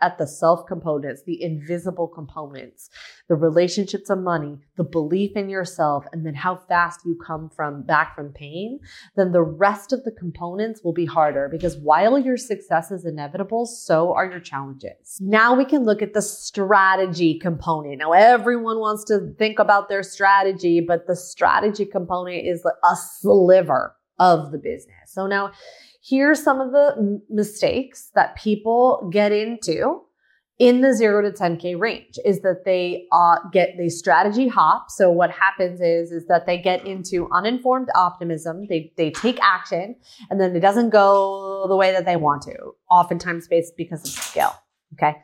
at 0.00 0.18
the 0.18 0.26
self 0.26 0.66
components, 0.66 1.22
the 1.26 1.42
invisible 1.42 2.08
components, 2.08 2.88
the 3.28 3.34
relationship 3.34 4.06
to 4.06 4.16
money, 4.16 4.58
the 4.76 4.84
belief 4.84 5.36
in 5.36 5.50
yourself, 5.50 6.06
and 6.12 6.24
then 6.24 6.34
how 6.34 6.56
fast 6.56 7.00
you 7.04 7.18
come 7.24 7.50
from 7.50 7.82
back 7.82 8.14
from 8.14 8.32
pain, 8.32 8.80
then 9.16 9.32
the 9.32 9.42
rest 9.42 9.92
of 9.92 10.02
the 10.04 10.12
components 10.12 10.82
will 10.82 10.94
be 10.94 11.04
harder 11.04 11.48
because 11.50 11.76
while 11.76 12.18
your 12.18 12.38
success 12.38 12.90
is 12.90 13.04
inevitable, 13.04 13.66
so 13.66 14.14
are 14.14 14.24
your 14.24 14.40
challenges. 14.40 15.18
Now 15.20 15.54
we 15.54 15.66
can 15.66 15.84
look 15.84 16.00
at 16.00 16.14
the 16.14 16.22
strategy 16.22 17.38
component. 17.38 17.98
Now 17.98 18.12
everyone 18.12 18.78
wants 18.78 19.04
to 19.04 19.34
think 19.38 19.58
about 19.58 19.90
their 19.90 20.02
strategy, 20.02 20.80
but 20.80 21.06
the 21.06 21.16
strategy 21.16 21.84
component 21.84 21.97
is 22.46 22.64
a 22.64 22.96
sliver 22.96 23.94
of 24.18 24.52
the 24.52 24.58
business. 24.58 24.94
So 25.06 25.26
now 25.26 25.52
here's 26.02 26.42
some 26.42 26.60
of 26.60 26.72
the 26.72 27.20
mistakes 27.28 28.10
that 28.14 28.36
people 28.36 29.08
get 29.12 29.32
into 29.32 30.02
in 30.58 30.80
the 30.80 30.92
zero 30.92 31.22
to 31.22 31.30
10k 31.30 31.78
range 31.78 32.18
is 32.24 32.40
that 32.40 32.64
they 32.64 33.06
uh, 33.12 33.36
get 33.52 33.76
the 33.78 33.88
strategy 33.88 34.48
hop. 34.48 34.90
So 34.90 35.10
what 35.10 35.30
happens 35.30 35.80
is 35.80 36.10
is 36.10 36.26
that 36.26 36.46
they 36.46 36.58
get 36.58 36.84
into 36.84 37.28
uninformed 37.32 37.88
optimism. 37.94 38.66
They 38.68 38.92
they 38.96 39.10
take 39.10 39.38
action, 39.40 39.94
and 40.30 40.40
then 40.40 40.56
it 40.56 40.60
doesn't 40.60 40.90
go 40.90 41.66
the 41.68 41.76
way 41.76 41.92
that 41.92 42.06
they 42.06 42.16
want 42.16 42.42
to. 42.42 42.56
Oftentimes, 42.90 43.46
based 43.46 43.76
because 43.76 44.02
of 44.02 44.10
skill. 44.10 44.52
Okay, 44.94 45.16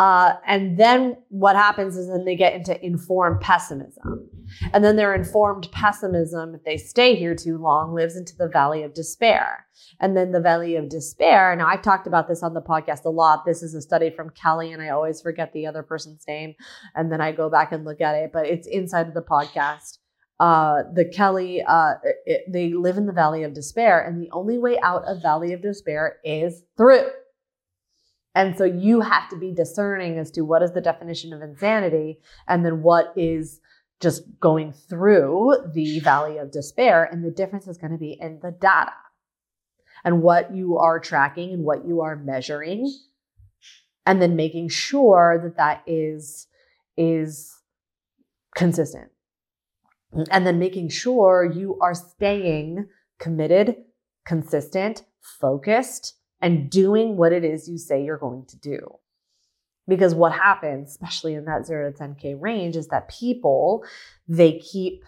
uh, 0.00 0.36
and 0.46 0.78
then 0.78 1.14
what 1.28 1.56
happens 1.56 1.94
is 1.94 2.08
then 2.08 2.24
they 2.24 2.34
get 2.34 2.54
into 2.54 2.82
informed 2.82 3.38
pessimism. 3.42 4.30
And 4.72 4.82
then 4.82 4.96
their 4.96 5.14
informed 5.14 5.70
pessimism, 5.72 6.54
if 6.54 6.64
they 6.64 6.78
stay 6.78 7.16
here 7.16 7.34
too 7.34 7.58
long, 7.58 7.92
lives 7.92 8.16
into 8.16 8.34
the 8.34 8.48
valley 8.48 8.82
of 8.82 8.94
despair. 8.94 9.66
And 10.00 10.16
then 10.16 10.32
the 10.32 10.40
valley 10.40 10.76
of 10.76 10.88
despair. 10.88 11.54
Now, 11.54 11.66
I've 11.66 11.82
talked 11.82 12.06
about 12.06 12.28
this 12.28 12.42
on 12.42 12.54
the 12.54 12.62
podcast 12.62 13.04
a 13.04 13.10
lot. 13.10 13.44
This 13.44 13.62
is 13.62 13.74
a 13.74 13.82
study 13.82 14.08
from 14.08 14.30
Kelly, 14.30 14.72
and 14.72 14.80
I 14.80 14.88
always 14.88 15.20
forget 15.20 15.52
the 15.52 15.66
other 15.66 15.82
person's 15.82 16.24
name. 16.26 16.54
And 16.94 17.12
then 17.12 17.20
I 17.20 17.32
go 17.32 17.50
back 17.50 17.70
and 17.70 17.84
look 17.84 18.00
at 18.00 18.14
it, 18.14 18.30
but 18.32 18.46
it's 18.46 18.66
inside 18.66 19.06
of 19.06 19.12
the 19.12 19.20
podcast. 19.20 19.98
Uh, 20.40 20.84
the 20.94 21.04
Kelly, 21.04 21.62
uh, 21.62 21.96
it, 22.24 22.50
they 22.50 22.72
live 22.72 22.96
in 22.96 23.04
the 23.04 23.12
valley 23.12 23.42
of 23.42 23.52
despair, 23.52 24.02
and 24.02 24.18
the 24.18 24.30
only 24.32 24.56
way 24.56 24.78
out 24.82 25.04
of 25.04 25.20
valley 25.20 25.52
of 25.52 25.60
despair 25.60 26.16
is 26.24 26.62
through. 26.78 27.06
And 28.34 28.56
so 28.56 28.64
you 28.64 29.00
have 29.00 29.28
to 29.30 29.36
be 29.36 29.52
discerning 29.52 30.18
as 30.18 30.30
to 30.32 30.42
what 30.42 30.62
is 30.62 30.72
the 30.72 30.80
definition 30.80 31.32
of 31.32 31.42
insanity 31.42 32.20
and 32.46 32.64
then 32.64 32.82
what 32.82 33.12
is 33.16 33.60
just 34.00 34.22
going 34.38 34.72
through 34.72 35.56
the 35.74 35.98
valley 36.00 36.38
of 36.38 36.52
despair. 36.52 37.04
And 37.04 37.24
the 37.24 37.30
difference 37.30 37.66
is 37.66 37.76
going 37.76 37.92
to 37.92 37.98
be 37.98 38.16
in 38.20 38.38
the 38.42 38.52
data 38.52 38.92
and 40.04 40.22
what 40.22 40.54
you 40.54 40.78
are 40.78 41.00
tracking 41.00 41.52
and 41.52 41.64
what 41.64 41.86
you 41.86 42.00
are 42.00 42.16
measuring. 42.16 42.92
And 44.06 44.22
then 44.22 44.34
making 44.36 44.70
sure 44.70 45.38
that 45.42 45.56
that 45.56 45.82
is, 45.86 46.46
is 46.96 47.54
consistent. 48.56 49.10
And 50.30 50.46
then 50.46 50.58
making 50.58 50.88
sure 50.88 51.44
you 51.44 51.78
are 51.80 51.94
staying 51.94 52.86
committed, 53.18 53.76
consistent, 54.24 55.04
focused, 55.20 56.14
and 56.40 56.70
doing 56.70 57.16
what 57.16 57.32
it 57.32 57.44
is 57.44 57.68
you 57.68 57.78
say 57.78 58.04
you're 58.04 58.18
going 58.18 58.46
to 58.46 58.56
do. 58.58 58.96
Because 59.88 60.14
what 60.14 60.32
happens, 60.32 60.90
especially 60.90 61.34
in 61.34 61.46
that 61.46 61.66
zero 61.66 61.90
to 61.90 61.98
10K 61.98 62.40
range, 62.40 62.76
is 62.76 62.88
that 62.88 63.08
people, 63.08 63.84
they 64.28 64.58
keep 64.58 65.04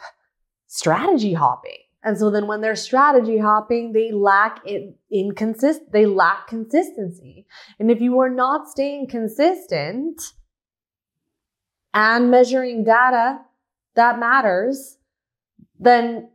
strategy 0.67 1.35
hopping. 1.35 1.79
And 2.03 2.19
so 2.19 2.31
then 2.31 2.49
when 2.49 2.61
they're 2.61 2.75
strategy 2.75 3.39
hopping, 3.39 3.93
they 3.93 4.11
lack 4.11 4.61
in, 4.67 4.95
inconsist, 5.13 5.81
they 5.93 6.05
lack 6.05 6.49
consistency. 6.49 7.47
And 7.79 7.91
if 7.91 8.01
you 8.01 8.19
are 8.19 8.31
not 8.31 8.69
staying 8.69 9.07
consistent 9.07 10.21
and 11.95 12.31
measuring 12.31 12.83
data 12.83 13.39
that 13.95 14.19
matters, 14.19 14.99
then 15.79 16.32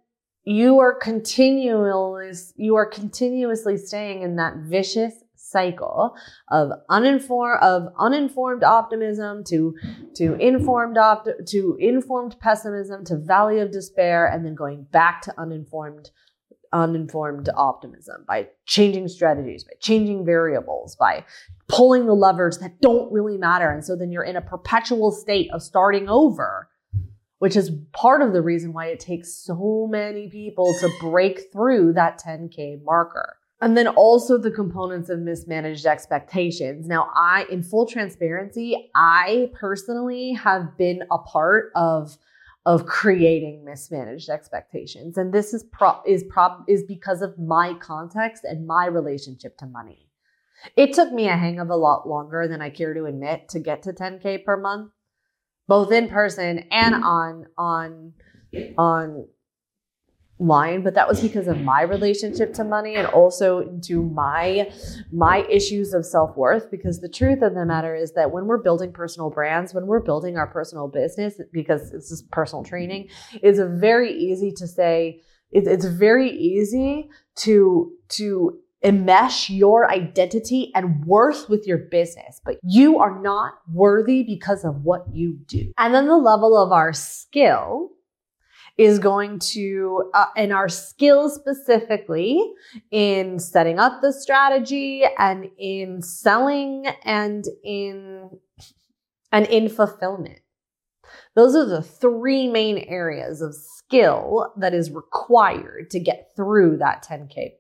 you 0.48 0.80
are 0.80 0.94
continually 0.94 2.32
you 2.56 2.78
are 2.78 2.86
continuously 2.86 3.76
staying 3.76 4.22
in 4.22 4.38
that 4.38 4.56
vicious 4.56 5.14
cycle 5.36 6.16
of 6.50 6.72
uninformed 6.90 7.62
of 7.62 7.88
uninformed 8.00 8.64
optimism 8.64 9.44
to 9.44 9.76
to 10.16 10.36
informed 10.36 10.98
opt 10.98 11.28
to 11.46 11.76
informed 11.82 12.40
pessimism 12.40 13.04
to 13.04 13.18
valley 13.18 13.60
of 13.60 13.72
despair 13.72 14.26
and 14.26 14.46
then 14.46 14.56
going 14.56 14.84
back 14.92 15.22
to 15.22 15.34
uninformed 15.38 16.12
uninformed 16.72 17.50
optimism 17.56 18.24
by 18.26 18.48
changing 18.66 19.10
strategies 19.10 19.66
by 19.66 19.74
changing 19.82 20.26
variables 20.26 20.96
by 20.96 21.26
pulling 21.68 22.06
the 22.06 22.14
levers 22.14 22.60
that 22.60 22.80
don't 22.82 23.12
really 23.12 23.38
matter. 23.38 23.70
And 23.70 23.84
so 23.84 23.96
then 23.96 24.12
you're 24.12 24.24
in 24.24 24.38
a 24.38 24.42
perpetual 24.42 25.12
state 25.12 25.50
of 25.52 25.62
starting 25.62 26.08
over 26.08 26.70
which 27.40 27.56
is 27.56 27.72
part 27.94 28.22
of 28.22 28.34
the 28.34 28.42
reason 28.42 28.74
why 28.74 28.88
it 28.88 29.00
takes 29.00 29.34
so 29.34 29.88
many 29.90 30.30
people 30.30 30.74
to 30.80 30.90
break 31.00 31.52
through 31.52 31.94
that 31.94 32.20
10K 32.20 32.84
marker. 32.84 33.38
And 33.60 33.76
then 33.76 33.88
also 33.88 34.38
the 34.38 34.52
components 34.52 35.10
of 35.10 35.20
mismanaged 35.20 35.86
expectations. 35.86 36.88
Now, 36.88 37.10
I, 37.16 37.46
in 37.50 37.64
full 37.64 37.88
transparency, 37.88 38.92
I 38.96 39.50
personally 39.60 40.34
have 40.34 40.78
been 40.78 41.04
a 41.12 41.18
part 41.18 41.72
of 41.76 42.18
of 42.68 42.86
creating 42.86 43.64
mismanaged 43.64 44.30
expectations, 44.30 45.18
and 45.18 45.34
this 45.34 45.54
is 45.54 45.64
pro 45.72 46.02
is 46.06 46.26
prob 46.30 46.66
is 46.68 46.84
because 46.84 47.22
of 47.22 47.40
my 47.40 47.74
context 47.76 48.44
and 48.44 48.68
my 48.68 48.86
relationship 48.86 49.58
to 49.58 49.66
money. 49.66 50.10
It 50.76 50.94
took 50.94 51.14
me 51.14 51.30
a 51.30 51.38
hang 51.38 51.60
of 51.60 51.70
a 51.70 51.78
lot 51.78 52.10
longer 52.10 52.46
than 52.46 52.62
I 52.62 52.70
care 52.70 52.94
to 52.94 53.06
admit 53.06 53.48
to 53.50 53.60
get 53.60 53.84
to 53.84 53.94
10k 53.94 54.44
per 54.44 54.58
month, 54.58 54.92
both 55.68 55.92
in 55.92 56.08
person 56.08 56.60
and 56.72 56.96
mm-hmm. 56.96 57.04
on 57.04 57.46
on 57.58 58.14
on 58.78 59.28
line 60.40 60.84
but 60.84 60.94
that 60.94 61.08
was 61.08 61.20
because 61.20 61.48
of 61.48 61.60
my 61.62 61.82
relationship 61.82 62.54
to 62.54 62.64
money 62.64 62.96
and 62.96 63.08
also 63.08 63.60
into 63.60 64.04
my 64.04 64.72
my 65.12 65.40
issues 65.50 65.94
of 65.94 66.06
self-worth 66.06 66.70
because 66.70 67.00
the 67.00 67.10
truth 67.10 67.42
of 67.42 67.56
the 67.56 67.66
matter 67.66 67.96
is 67.96 68.14
that 68.14 68.30
when 68.32 68.46
we're 68.46 68.62
building 68.62 68.92
personal 68.92 69.32
brands 69.32 69.74
when 69.74 69.88
we're 69.88 70.00
building 70.00 70.38
our 70.38 70.46
personal 70.46 70.88
business 70.88 71.42
because 71.52 71.92
this 71.92 72.12
is 72.12 72.22
personal 72.32 72.64
training 72.64 73.08
it's 73.42 73.60
very 73.60 74.14
easy 74.14 74.52
to 74.52 74.68
say 74.68 75.20
it's 75.52 75.86
very 75.86 76.30
easy 76.30 77.10
to 77.36 77.92
to 78.10 78.60
enmesh 78.84 79.50
your 79.50 79.90
identity 79.90 80.72
and 80.76 81.06
worth 81.06 81.50
with 81.50 81.66
your 81.68 81.78
business, 81.78 82.40
but 82.46 82.58
you 82.64 83.00
are 83.00 83.20
not 83.22 83.54
worthy 83.72 84.24
because 84.24 84.64
of 84.64 84.84
what 84.84 85.06
you 85.12 85.38
do. 85.48 85.72
And 85.78 85.94
then 85.94 86.08
the 86.08 86.18
level 86.18 86.62
of 86.62 86.72
our 86.72 86.94
skill 86.94 87.90
is 88.78 89.00
going 89.00 89.40
to, 89.40 90.12
uh, 90.14 90.28
and 90.36 90.54
our 90.54 90.70
skill 90.70 91.30
specifically 91.30 92.40
in 92.92 93.40
setting 93.40 93.80
up 93.80 94.02
the 94.02 94.14
strategy 94.14 95.04
and 95.18 95.50
in 95.58 96.02
selling 96.04 96.86
and 97.04 97.46
in, 97.64 98.30
and 99.32 99.48
in 99.48 99.70
fulfillment. 99.70 100.40
Those 101.34 101.56
are 101.56 101.66
the 101.66 101.82
three 101.82 102.48
main 102.48 102.78
areas 102.78 103.42
of 103.42 103.56
skill 103.56 104.54
that 104.58 104.76
is 104.76 104.92
required 104.92 105.90
to 105.92 106.00
get 106.00 106.32
through 106.36 106.78
that 106.78 107.04
10K 107.04 107.54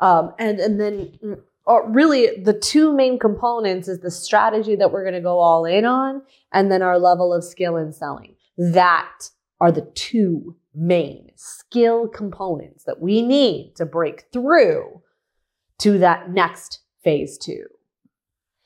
um, 0.00 0.32
and 0.38 0.58
and 0.60 0.80
then 0.80 1.38
or 1.66 1.90
really 1.90 2.42
the 2.42 2.52
two 2.52 2.92
main 2.92 3.18
components 3.18 3.88
is 3.88 4.00
the 4.00 4.10
strategy 4.10 4.76
that 4.76 4.92
we're 4.92 5.02
going 5.02 5.14
to 5.14 5.20
go 5.20 5.38
all 5.38 5.64
in 5.64 5.84
on 5.84 6.22
and 6.52 6.70
then 6.70 6.82
our 6.82 6.98
level 6.98 7.32
of 7.32 7.42
skill 7.42 7.76
in 7.76 7.92
selling. 7.92 8.34
That 8.58 9.30
are 9.60 9.72
the 9.72 9.90
two 9.94 10.56
main 10.74 11.30
skill 11.36 12.08
components 12.08 12.84
that 12.84 13.00
we 13.00 13.22
need 13.22 13.74
to 13.76 13.86
break 13.86 14.24
through 14.32 15.02
to 15.78 15.98
that 15.98 16.30
next 16.30 16.80
phase 17.02 17.38
two. 17.38 17.64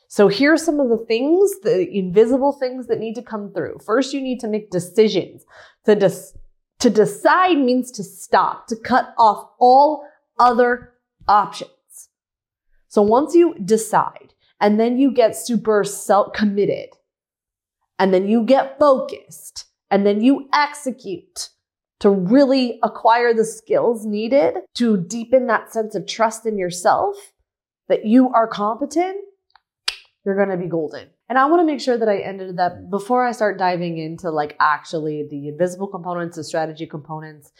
So 0.08 0.28
here 0.28 0.54
are 0.54 0.58
some 0.58 0.80
of 0.80 0.88
the 0.88 1.04
things 1.04 1.52
the 1.62 1.88
invisible 1.90 2.52
things 2.52 2.86
that 2.86 2.98
need 2.98 3.14
to 3.14 3.22
come 3.22 3.52
through. 3.52 3.78
First 3.84 4.12
you 4.12 4.20
need 4.20 4.40
to 4.40 4.48
make 4.48 4.70
decisions. 4.70 5.44
To, 5.84 5.94
des- 5.94 6.32
to 6.80 6.90
decide 6.90 7.58
means 7.58 7.90
to 7.92 8.02
stop 8.02 8.66
to 8.68 8.76
cut 8.76 9.14
off 9.18 9.50
all 9.58 10.04
other 10.38 10.94
options. 11.26 11.70
So 12.88 13.02
once 13.02 13.34
you 13.34 13.54
decide 13.64 14.34
and 14.60 14.80
then 14.80 14.98
you 14.98 15.12
get 15.12 15.36
super 15.36 15.84
self 15.84 16.32
committed 16.32 16.88
and 17.98 18.12
then 18.14 18.28
you 18.28 18.44
get 18.44 18.78
focused 18.78 19.66
and 19.90 20.06
then 20.06 20.22
you 20.22 20.48
execute 20.52 21.50
to 22.00 22.10
really 22.10 22.78
acquire 22.82 23.34
the 23.34 23.44
skills 23.44 24.06
needed 24.06 24.58
to 24.74 24.96
deepen 24.96 25.46
that 25.48 25.72
sense 25.72 25.94
of 25.94 26.06
trust 26.06 26.46
in 26.46 26.56
yourself 26.58 27.16
that 27.88 28.04
you 28.04 28.28
are 28.30 28.46
competent, 28.46 29.16
you're 30.28 30.36
going 30.36 30.50
to 30.50 30.62
be 30.62 30.68
golden. 30.68 31.08
And 31.30 31.38
I 31.38 31.46
want 31.46 31.60
to 31.60 31.64
make 31.64 31.80
sure 31.80 31.96
that 31.96 32.06
I 32.06 32.18
ended 32.18 32.58
that 32.58 32.90
before 32.90 33.26
I 33.26 33.32
start 33.32 33.58
diving 33.58 33.96
into 33.96 34.30
like 34.30 34.58
actually 34.60 35.26
the 35.30 35.48
invisible 35.48 35.86
components, 35.86 36.36
the 36.36 36.44
strategy 36.44 36.86
components, 36.86 37.50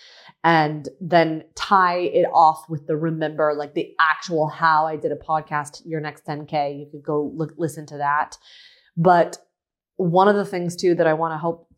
and 0.45 0.87
then 1.01 1.45
tie 1.55 2.01
it 2.01 2.27
off 2.31 2.69
with 2.69 2.87
the 2.87 2.95
remember, 2.95 3.55
like 3.57 3.73
the 3.73 3.95
actual 3.99 4.49
how 4.49 4.85
I 4.85 4.97
did 4.97 5.13
a 5.13 5.17
podcast, 5.17 5.81
Your 5.87 6.03
Next 6.03 6.27
10K. 6.27 6.79
You 6.79 6.87
could 6.91 7.03
go 7.03 7.33
look, 7.35 7.55
listen 7.57 7.87
to 7.87 7.97
that. 7.97 8.37
But 8.99 9.39
one 9.97 10.29
of 10.29 10.37
the 10.37 10.45
things 10.45 10.77
too 10.77 10.95
that 10.97 11.07
I 11.07 11.15
want 11.15 11.33
to 11.33 11.39
help 11.39 11.69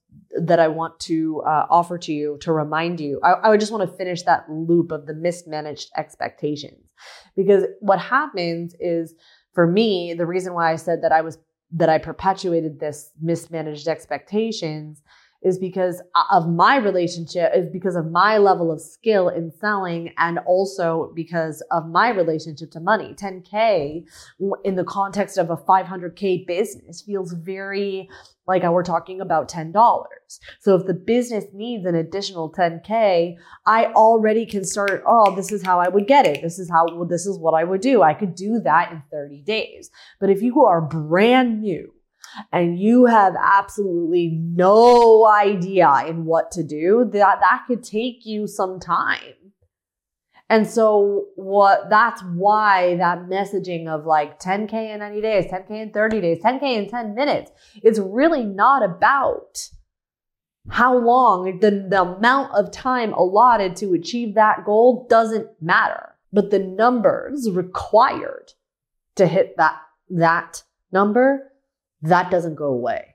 that 0.41 0.59
I 0.59 0.67
want 0.67 0.99
to 1.01 1.41
uh, 1.47 1.67
offer 1.71 1.99
to 1.99 2.13
you 2.13 2.37
to 2.41 2.53
remind 2.53 2.99
you. 2.99 3.21
I, 3.23 3.33
I 3.33 3.49
would 3.49 3.61
just 3.61 3.71
want 3.71 3.89
to 3.89 3.97
finish 3.97 4.23
that 4.25 4.51
loop 4.51 4.91
of 4.91 5.07
the 5.07 5.15
mismanaged 5.15 5.89
expectations 5.97 6.91
because 7.37 7.65
what 7.79 8.01
happens 8.01 8.75
is 8.81 9.15
for 9.53 9.67
me, 9.67 10.15
the 10.15 10.27
reason 10.27 10.55
why 10.55 10.73
I 10.73 10.77
said 10.77 11.03
that 11.03 11.13
I 11.13 11.21
was 11.21 11.39
that 11.73 11.89
I 11.89 11.99
perpetuated 11.99 12.81
this 12.81 13.13
mismanaged 13.21 13.87
expectations 13.87 15.03
is 15.43 15.59
because 15.59 16.03
uh, 16.15 16.25
of 16.33 16.49
my 16.49 16.77
relationship, 16.77 17.53
is 17.55 17.69
because 17.71 17.97
of 17.97 18.11
my 18.11 18.39
level 18.39 18.71
of 18.71 18.81
skill 18.81 19.29
in 19.29 19.51
selling, 19.61 20.13
and 20.19 20.39
also 20.47 21.13
because 21.15 21.63
of 21.71 21.89
my 21.89 22.11
relationship 22.11 22.71
to 22.73 22.81
money. 22.81 23.15
10K 23.15 24.05
in 24.65 24.77
the 24.77 24.85
context 24.85 25.39
of 25.39 25.51
a 25.51 25.57
500K 25.57 26.47
business 26.47 27.03
feels 27.03 27.33
very 27.33 28.09
like 28.51 28.65
we're 28.65 28.83
talking 28.83 29.21
about 29.21 29.49
$10. 29.49 29.73
So 30.59 30.75
if 30.75 30.87
the 30.87 30.95
business 30.95 31.45
needs 31.53 31.87
an 31.87 31.95
additional 31.95 32.53
10K, 32.53 33.37
I 33.65 33.87
already 33.87 34.45
can 34.45 34.65
start, 34.65 35.05
oh, 35.07 35.37
this 35.37 35.53
is 35.53 35.63
how 35.65 35.79
I 35.79 35.89
would 35.89 36.09
get 36.09 36.27
it. 36.27 36.43
This 36.43 36.59
is 36.59 36.69
how, 36.69 37.05
this 37.05 37.27
is 37.27 37.39
what 37.39 37.55
I 37.55 37.63
would 37.63 37.81
do. 37.81 38.03
I 38.03 38.13
could 38.13 38.35
do 38.35 38.59
that 38.65 38.91
in 38.91 39.03
30 39.13 39.43
days. 39.43 39.91
But 40.19 40.31
if 40.31 40.43
you 40.43 40.65
are 40.65 40.81
brand 40.81 41.61
new, 41.61 41.93
and 42.53 42.79
you 42.79 43.07
have 43.07 43.35
absolutely 43.41 44.29
no 44.29 45.27
idea 45.27 46.05
in 46.07 46.25
what 46.25 46.51
to 46.53 46.63
do, 46.63 47.09
that, 47.13 47.41
that 47.41 47.65
could 47.67 47.83
take 47.83 48.25
you 48.25 48.47
some 48.47 48.81
time. 48.81 49.35
And 50.51 50.67
so 50.67 51.27
what 51.37 51.89
that's 51.91 52.23
why 52.23 52.97
that 52.97 53.29
messaging 53.29 53.87
of 53.87 54.05
like 54.05 54.41
10K 54.41 54.95
in 54.95 54.99
90 54.99 55.21
days, 55.21 55.45
10K 55.47 55.71
in 55.71 55.93
30 55.93 56.21
days, 56.21 56.43
10K 56.43 56.63
in 56.63 56.89
10 56.89 57.15
minutes, 57.15 57.53
it's 57.85 58.01
really 58.01 58.45
not 58.45 58.83
about 58.83 59.71
how 60.69 60.99
long 60.99 61.61
the, 61.61 61.87
the 61.89 62.03
amount 62.03 62.53
of 62.55 62.73
time 62.73 63.13
allotted 63.13 63.77
to 63.77 63.95
achieve 63.95 64.35
that 64.35 64.65
goal 64.65 65.07
doesn't 65.09 65.49
matter. 65.63 66.17
But 66.33 66.51
the 66.51 66.59
numbers 66.59 67.49
required 67.49 68.53
to 69.15 69.29
hit 69.29 69.57
that, 69.57 69.81
that 70.11 70.65
number 70.93 71.50
that 72.03 72.31
doesn't 72.31 72.55
go 72.55 72.67
away. 72.67 73.15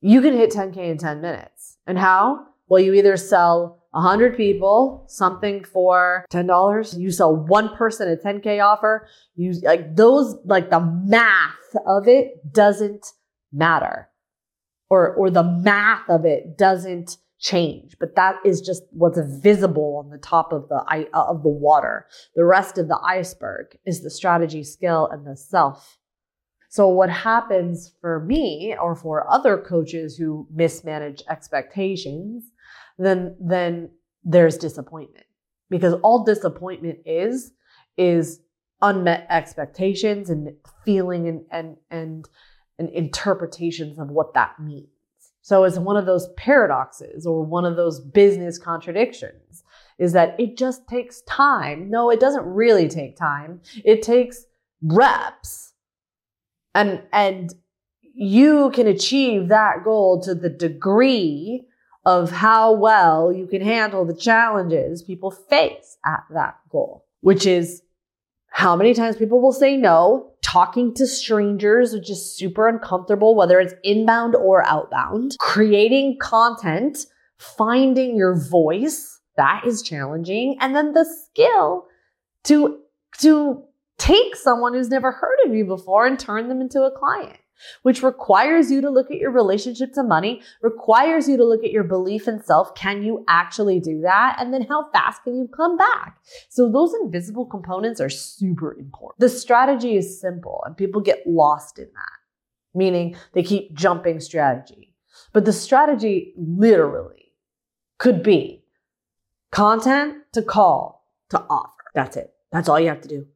You 0.00 0.20
can 0.20 0.36
hit 0.36 0.50
10K 0.50 0.76
in 0.90 0.98
10 0.98 1.20
minutes. 1.20 1.78
And 1.86 1.98
how? 1.98 2.46
Well, 2.68 2.82
you 2.82 2.94
either 2.94 3.16
sell 3.16 3.82
100 3.92 4.36
people 4.36 5.04
something 5.08 5.64
for 5.64 6.24
$10, 6.32 6.98
you 6.98 7.10
sell 7.10 7.36
one 7.36 7.76
person 7.76 8.10
a 8.10 8.16
10K 8.16 8.64
offer, 8.64 9.06
you 9.34 9.52
like 9.62 9.94
those, 9.94 10.36
like 10.44 10.70
the 10.70 10.80
math 10.80 11.76
of 11.86 12.08
it 12.08 12.52
doesn't 12.52 13.06
matter. 13.52 14.08
Or, 14.88 15.14
or 15.14 15.30
the 15.30 15.42
math 15.42 16.08
of 16.08 16.24
it 16.24 16.58
doesn't 16.58 17.16
change, 17.42 17.96
but 17.98 18.14
that 18.14 18.36
is 18.44 18.60
just 18.60 18.82
what's 18.92 19.18
visible 19.42 20.02
on 20.02 20.10
the 20.10 20.18
top 20.18 20.52
of 20.52 20.68
the 20.68 20.76
of 21.12 21.42
the 21.42 21.48
water. 21.48 22.06
The 22.36 22.44
rest 22.44 22.78
of 22.78 22.88
the 22.88 22.98
iceberg 23.04 23.76
is 23.84 24.02
the 24.02 24.10
strategy, 24.10 24.62
skill, 24.62 25.08
and 25.10 25.26
the 25.26 25.36
self 25.36 25.98
so 26.72 26.88
what 26.88 27.10
happens 27.10 27.92
for 28.00 28.20
me 28.20 28.74
or 28.80 28.96
for 28.96 29.30
other 29.30 29.58
coaches 29.58 30.16
who 30.16 30.46
mismanage 30.50 31.22
expectations, 31.28 32.44
then, 32.96 33.36
then 33.38 33.90
there's 34.24 34.56
disappointment 34.56 35.26
because 35.68 35.92
all 36.02 36.24
disappointment 36.24 37.00
is, 37.04 37.52
is 37.98 38.40
unmet 38.80 39.26
expectations 39.28 40.30
and 40.30 40.48
feeling 40.82 41.28
and, 41.28 41.44
and, 41.50 41.76
and, 41.90 42.24
and 42.78 42.88
interpretations 42.88 43.98
of 43.98 44.08
what 44.08 44.32
that 44.32 44.58
means. 44.58 44.88
So 45.42 45.64
it's 45.64 45.76
one 45.76 45.98
of 45.98 46.06
those 46.06 46.30
paradoxes 46.38 47.26
or 47.26 47.44
one 47.44 47.66
of 47.66 47.76
those 47.76 48.00
business 48.00 48.56
contradictions 48.56 49.62
is 49.98 50.14
that 50.14 50.40
it 50.40 50.56
just 50.56 50.88
takes 50.88 51.20
time. 51.28 51.90
No, 51.90 52.08
it 52.08 52.18
doesn't 52.18 52.46
really 52.46 52.88
take 52.88 53.18
time. 53.18 53.60
It 53.84 54.00
takes 54.00 54.46
reps 54.82 55.71
and 56.74 57.02
and 57.12 57.54
you 58.14 58.70
can 58.74 58.86
achieve 58.86 59.48
that 59.48 59.84
goal 59.84 60.22
to 60.22 60.34
the 60.34 60.50
degree 60.50 61.64
of 62.04 62.30
how 62.30 62.72
well 62.72 63.32
you 63.32 63.46
can 63.46 63.62
handle 63.62 64.04
the 64.04 64.14
challenges 64.14 65.02
people 65.02 65.30
face 65.30 65.96
at 66.04 66.24
that 66.34 66.56
goal, 66.70 67.06
which 67.20 67.46
is 67.46 67.82
how 68.48 68.76
many 68.76 68.92
times 68.92 69.16
people 69.16 69.40
will 69.40 69.52
say 69.52 69.76
no, 69.76 70.32
talking 70.42 70.92
to 70.94 71.06
strangers, 71.06 71.94
which 71.94 72.10
is 72.10 72.36
super 72.36 72.68
uncomfortable, 72.68 73.34
whether 73.34 73.58
it's 73.58 73.74
inbound 73.82 74.34
or 74.34 74.66
outbound, 74.66 75.36
creating 75.38 76.18
content, 76.20 77.06
finding 77.38 78.14
your 78.14 78.36
voice, 78.36 79.20
that 79.36 79.62
is 79.66 79.80
challenging, 79.80 80.56
and 80.60 80.76
then 80.76 80.92
the 80.92 81.06
skill 81.06 81.86
to, 82.44 82.78
to 83.18 83.64
take 83.98 84.36
someone 84.36 84.74
who's 84.74 84.88
never 84.88 85.12
heard 85.12 85.38
of 85.46 85.54
you 85.54 85.64
before 85.64 86.06
and 86.06 86.18
turn 86.18 86.48
them 86.48 86.60
into 86.60 86.82
a 86.82 86.90
client, 86.90 87.38
which 87.82 88.02
requires 88.02 88.70
you 88.70 88.80
to 88.80 88.90
look 88.90 89.10
at 89.10 89.18
your 89.18 89.30
relationship 89.30 89.92
to 89.92 90.02
money, 90.02 90.42
requires 90.60 91.28
you 91.28 91.36
to 91.36 91.44
look 91.44 91.62
at 91.64 91.70
your 91.70 91.84
belief 91.84 92.26
in 92.26 92.42
self. 92.42 92.74
Can 92.74 93.02
you 93.02 93.24
actually 93.28 93.80
do 93.80 94.00
that? 94.00 94.36
And 94.38 94.52
then 94.52 94.62
how 94.62 94.90
fast 94.90 95.22
can 95.22 95.36
you 95.36 95.48
come 95.48 95.76
back? 95.76 96.18
So 96.48 96.70
those 96.70 96.94
invisible 97.02 97.46
components 97.46 98.00
are 98.00 98.10
super 98.10 98.76
important. 98.78 99.20
The 99.20 99.28
strategy 99.28 99.96
is 99.96 100.20
simple 100.20 100.62
and 100.66 100.76
people 100.76 101.00
get 101.00 101.26
lost 101.26 101.78
in 101.78 101.86
that, 101.86 102.78
meaning 102.78 103.16
they 103.34 103.42
keep 103.42 103.74
jumping 103.74 104.20
strategy. 104.20 104.94
But 105.32 105.44
the 105.44 105.52
strategy 105.52 106.34
literally 106.36 107.32
could 107.98 108.22
be 108.22 108.64
content 109.52 110.16
to 110.32 110.42
call 110.42 111.06
to 111.30 111.40
offer. 111.48 111.84
That's 111.94 112.16
it. 112.16 112.32
That's 112.50 112.68
all 112.68 112.80
you 112.80 112.88
have 112.88 113.02
to 113.02 113.08
do. 113.08 113.26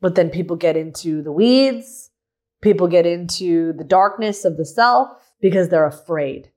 But 0.00 0.14
then 0.14 0.30
people 0.30 0.56
get 0.56 0.76
into 0.76 1.22
the 1.22 1.32
weeds, 1.32 2.10
people 2.62 2.88
get 2.88 3.06
into 3.06 3.72
the 3.74 3.84
darkness 3.84 4.44
of 4.44 4.56
the 4.56 4.64
self 4.64 5.10
because 5.40 5.68
they're 5.68 5.86
afraid 5.86 6.50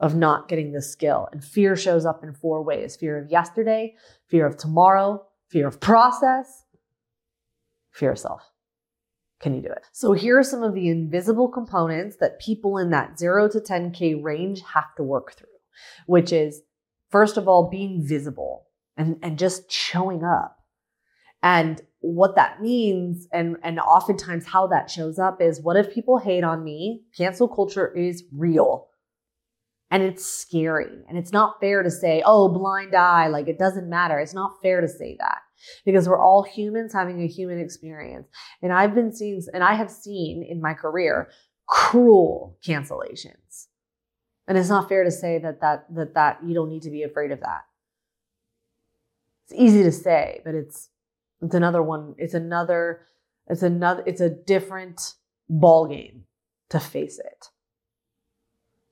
of 0.00 0.16
not 0.16 0.48
getting 0.48 0.72
the 0.72 0.82
skill. 0.82 1.28
And 1.32 1.44
fear 1.44 1.76
shows 1.76 2.04
up 2.04 2.24
in 2.24 2.32
four 2.32 2.62
ways 2.62 2.96
fear 2.96 3.18
of 3.18 3.30
yesterday, 3.30 3.94
fear 4.26 4.46
of 4.46 4.56
tomorrow, 4.56 5.24
fear 5.48 5.68
of 5.68 5.80
process, 5.80 6.64
fear 7.92 8.10
of 8.12 8.18
self. 8.18 8.42
Can 9.40 9.54
you 9.54 9.62
do 9.62 9.70
it? 9.70 9.84
So 9.92 10.12
here 10.12 10.38
are 10.38 10.44
some 10.44 10.62
of 10.62 10.74
the 10.74 10.88
invisible 10.88 11.48
components 11.48 12.16
that 12.20 12.40
people 12.40 12.78
in 12.78 12.90
that 12.90 13.18
0 13.18 13.48
to 13.50 13.60
10K 13.60 14.22
range 14.22 14.62
have 14.74 14.94
to 14.96 15.02
work 15.02 15.34
through, 15.34 15.48
which 16.06 16.32
is 16.32 16.62
first 17.12 17.36
of 17.36 17.46
all, 17.46 17.68
being 17.68 18.02
visible 18.02 18.66
and, 18.96 19.18
and 19.22 19.38
just 19.38 19.70
showing 19.70 20.24
up. 20.24 20.58
And 21.42 21.80
what 22.00 22.34
that 22.34 22.60
means 22.60 23.28
and 23.32 23.56
and 23.62 23.78
oftentimes 23.78 24.46
how 24.46 24.66
that 24.66 24.90
shows 24.90 25.18
up 25.18 25.40
is 25.40 25.60
what 25.60 25.76
if 25.76 25.92
people 25.92 26.18
hate 26.18 26.44
on 26.44 26.64
me? 26.64 27.02
Cancel 27.16 27.48
culture 27.48 27.92
is 27.96 28.24
real. 28.32 28.88
And 29.90 30.02
it's 30.02 30.24
scary. 30.24 31.04
And 31.08 31.18
it's 31.18 31.32
not 31.32 31.60
fair 31.60 31.82
to 31.82 31.90
say 31.90 32.22
oh 32.24 32.48
blind 32.48 32.94
eye. 32.94 33.28
Like 33.28 33.48
it 33.48 33.58
doesn't 33.58 33.88
matter. 33.88 34.18
It's 34.18 34.34
not 34.34 34.60
fair 34.62 34.80
to 34.80 34.88
say 34.88 35.16
that 35.20 35.38
because 35.84 36.08
we're 36.08 36.20
all 36.20 36.42
humans 36.42 36.92
having 36.92 37.22
a 37.22 37.26
human 37.28 37.60
experience. 37.60 38.26
And 38.62 38.72
i've 38.72 38.94
been 38.94 39.12
seeing 39.12 39.42
and 39.54 39.62
i 39.62 39.74
have 39.74 39.90
seen 39.90 40.44
in 40.48 40.60
my 40.60 40.74
career 40.74 41.30
cruel 41.66 42.58
cancellations. 42.66 43.68
And 44.48 44.58
it's 44.58 44.68
not 44.68 44.88
fair 44.88 45.04
to 45.04 45.10
say 45.10 45.38
that 45.38 45.60
that 45.60 45.86
that 45.94 46.14
that 46.14 46.38
you 46.44 46.54
don't 46.54 46.68
need 46.68 46.82
to 46.82 46.90
be 46.90 47.04
afraid 47.04 47.30
of 47.30 47.40
that. 47.40 47.62
It's 49.44 49.60
easy 49.60 49.84
to 49.84 49.92
say 49.92 50.40
but 50.44 50.54
it's 50.54 50.88
it's 51.42 51.54
another 51.54 51.82
one. 51.82 52.14
It's 52.18 52.34
another, 52.34 53.02
it's 53.48 53.62
another, 53.62 54.02
it's 54.06 54.20
a 54.20 54.30
different 54.30 55.14
ball 55.48 55.86
game 55.86 56.24
to 56.70 56.80
face 56.80 57.18
it. 57.18 57.48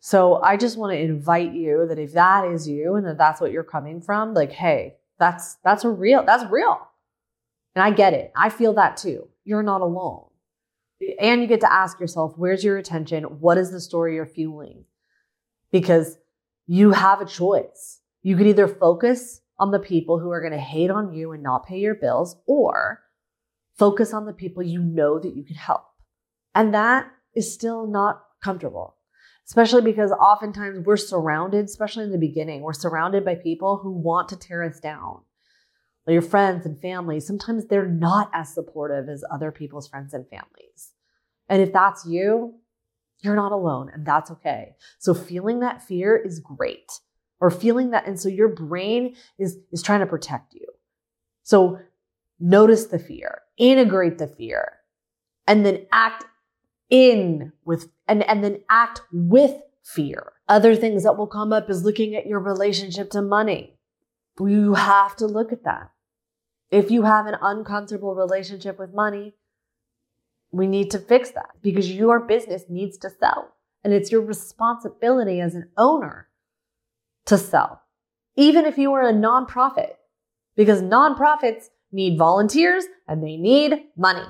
So 0.00 0.42
I 0.42 0.56
just 0.56 0.76
want 0.78 0.92
to 0.92 0.98
invite 0.98 1.52
you 1.52 1.86
that 1.88 1.98
if 1.98 2.14
that 2.14 2.46
is 2.46 2.68
you 2.68 2.94
and 2.94 3.06
that 3.06 3.18
that's 3.18 3.40
what 3.40 3.52
you're 3.52 3.62
coming 3.62 4.00
from, 4.00 4.34
like, 4.34 4.50
hey, 4.50 4.96
that's 5.18 5.56
that's 5.62 5.84
a 5.84 5.90
real, 5.90 6.24
that's 6.24 6.50
real. 6.50 6.88
And 7.74 7.82
I 7.82 7.90
get 7.90 8.14
it. 8.14 8.32
I 8.34 8.48
feel 8.48 8.72
that 8.74 8.96
too. 8.96 9.28
You're 9.44 9.62
not 9.62 9.82
alone. 9.82 10.24
And 11.20 11.40
you 11.40 11.46
get 11.46 11.60
to 11.60 11.72
ask 11.72 12.00
yourself, 12.00 12.34
where's 12.36 12.64
your 12.64 12.78
attention? 12.78 13.24
What 13.24 13.58
is 13.58 13.70
the 13.70 13.80
story 13.80 14.14
you're 14.14 14.26
fueling? 14.26 14.84
Because 15.70 16.18
you 16.66 16.92
have 16.92 17.20
a 17.20 17.26
choice. 17.26 18.00
You 18.22 18.36
could 18.36 18.46
either 18.46 18.68
focus 18.68 19.40
on 19.60 19.70
the 19.70 19.78
people 19.78 20.18
who 20.18 20.30
are 20.30 20.40
going 20.40 20.52
to 20.52 20.58
hate 20.58 20.90
on 20.90 21.12
you 21.12 21.30
and 21.32 21.42
not 21.42 21.66
pay 21.66 21.78
your 21.78 21.94
bills, 21.94 22.36
or 22.46 23.02
focus 23.78 24.12
on 24.12 24.26
the 24.26 24.32
people 24.32 24.62
you 24.62 24.80
know 24.80 25.20
that 25.20 25.36
you 25.36 25.44
can 25.44 25.54
help. 25.54 25.84
And 26.54 26.74
that 26.74 27.08
is 27.36 27.52
still 27.52 27.86
not 27.86 28.24
comfortable, 28.42 28.96
especially 29.46 29.82
because 29.82 30.10
oftentimes 30.10 30.84
we're 30.84 30.96
surrounded, 30.96 31.66
especially 31.66 32.04
in 32.04 32.10
the 32.10 32.18
beginning, 32.18 32.62
we're 32.62 32.72
surrounded 32.72 33.24
by 33.24 33.36
people 33.36 33.76
who 33.76 33.92
want 33.92 34.28
to 34.30 34.36
tear 34.36 34.64
us 34.64 34.80
down. 34.80 35.20
Your 36.08 36.22
friends 36.22 36.66
and 36.66 36.80
family, 36.80 37.20
sometimes 37.20 37.66
they're 37.66 37.86
not 37.86 38.30
as 38.32 38.52
supportive 38.52 39.08
as 39.08 39.22
other 39.30 39.52
people's 39.52 39.86
friends 39.86 40.12
and 40.12 40.26
families. 40.28 40.92
And 41.48 41.62
if 41.62 41.72
that's 41.72 42.04
you, 42.04 42.54
you're 43.20 43.36
not 43.36 43.52
alone 43.52 43.90
and 43.92 44.04
that's 44.04 44.30
okay. 44.30 44.74
So 44.98 45.14
feeling 45.14 45.60
that 45.60 45.82
fear 45.82 46.16
is 46.16 46.40
great 46.40 46.90
or 47.40 47.50
feeling 47.50 47.90
that. 47.90 48.06
And 48.06 48.20
so 48.20 48.28
your 48.28 48.48
brain 48.48 49.16
is, 49.38 49.58
is 49.72 49.82
trying 49.82 50.00
to 50.00 50.06
protect 50.06 50.54
you. 50.54 50.66
So 51.42 51.78
notice 52.38 52.86
the 52.86 52.98
fear, 52.98 53.42
integrate 53.56 54.18
the 54.18 54.28
fear, 54.28 54.72
and 55.46 55.64
then 55.64 55.86
act 55.90 56.24
in 56.90 57.52
with, 57.64 57.88
and, 58.06 58.22
and 58.28 58.44
then 58.44 58.60
act 58.68 59.02
with 59.12 59.54
fear. 59.82 60.32
Other 60.48 60.76
things 60.76 61.04
that 61.04 61.16
will 61.16 61.26
come 61.26 61.52
up 61.52 61.70
is 61.70 61.84
looking 61.84 62.14
at 62.14 62.26
your 62.26 62.40
relationship 62.40 63.10
to 63.10 63.22
money. 63.22 63.76
You 64.38 64.74
have 64.74 65.16
to 65.16 65.26
look 65.26 65.52
at 65.52 65.64
that. 65.64 65.90
If 66.70 66.90
you 66.90 67.02
have 67.02 67.26
an 67.26 67.36
uncomfortable 67.42 68.14
relationship 68.14 68.78
with 68.78 68.94
money, 68.94 69.34
we 70.52 70.66
need 70.66 70.90
to 70.92 70.98
fix 70.98 71.30
that 71.32 71.50
because 71.62 71.90
your 71.90 72.20
business 72.20 72.64
needs 72.68 72.96
to 72.98 73.10
sell. 73.10 73.54
And 73.82 73.92
it's 73.92 74.12
your 74.12 74.22
responsibility 74.22 75.40
as 75.40 75.54
an 75.54 75.70
owner 75.76 76.28
to 77.30 77.38
sell, 77.38 77.80
even 78.36 78.64
if 78.64 78.76
you 78.76 78.92
are 78.92 79.08
a 79.08 79.12
nonprofit, 79.12 79.92
because 80.56 80.82
nonprofits 80.82 81.66
need 81.92 82.18
volunteers 82.18 82.84
and 83.06 83.22
they 83.22 83.36
need 83.36 83.84
money. 83.96 84.26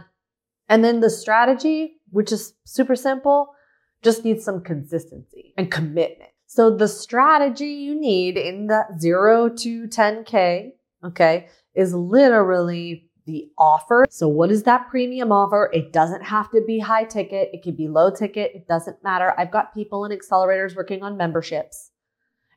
And 0.68 0.84
then 0.84 1.00
the 1.00 1.08
strategy, 1.08 1.94
which 2.10 2.30
is 2.30 2.52
super 2.64 2.94
simple, 2.94 3.54
just 4.02 4.22
needs 4.22 4.44
some 4.44 4.62
consistency 4.62 5.54
and 5.56 5.70
commitment. 5.70 6.30
So 6.46 6.76
the 6.76 6.88
strategy 6.88 7.68
you 7.68 7.98
need 7.98 8.36
in 8.36 8.66
that 8.66 9.00
zero 9.00 9.48
to 9.48 9.88
10K, 9.88 10.72
okay, 11.02 11.48
is 11.74 11.94
literally 11.94 13.10
the 13.24 13.50
offer. 13.56 14.04
So 14.10 14.28
what 14.28 14.50
is 14.50 14.64
that 14.64 14.90
premium 14.90 15.32
offer? 15.32 15.70
It 15.72 15.90
doesn't 15.92 16.24
have 16.24 16.50
to 16.50 16.60
be 16.66 16.80
high 16.80 17.04
ticket. 17.04 17.48
It 17.54 17.62
could 17.62 17.78
be 17.78 17.88
low 17.88 18.10
ticket. 18.10 18.52
It 18.54 18.68
doesn't 18.68 19.02
matter. 19.02 19.32
I've 19.38 19.50
got 19.50 19.72
people 19.72 20.04
in 20.04 20.12
accelerators 20.12 20.76
working 20.76 21.02
on 21.02 21.16
memberships. 21.16 21.89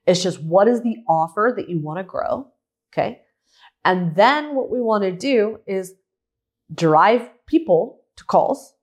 It's 0.05 0.21
just 0.21 0.41
what 0.41 0.67
is 0.67 0.81
the 0.81 0.97
offer 1.07 1.53
that 1.55 1.69
you 1.69 1.79
want 1.79 1.99
to 1.99 2.03
grow? 2.03 2.47
Okay. 2.93 3.21
And 3.85 4.15
then 4.15 4.55
what 4.55 4.69
we 4.69 4.81
want 4.81 5.03
to 5.03 5.11
do 5.11 5.59
is 5.67 5.93
drive 6.73 7.29
people 7.47 8.01
to 8.17 8.23
calls 8.23 8.73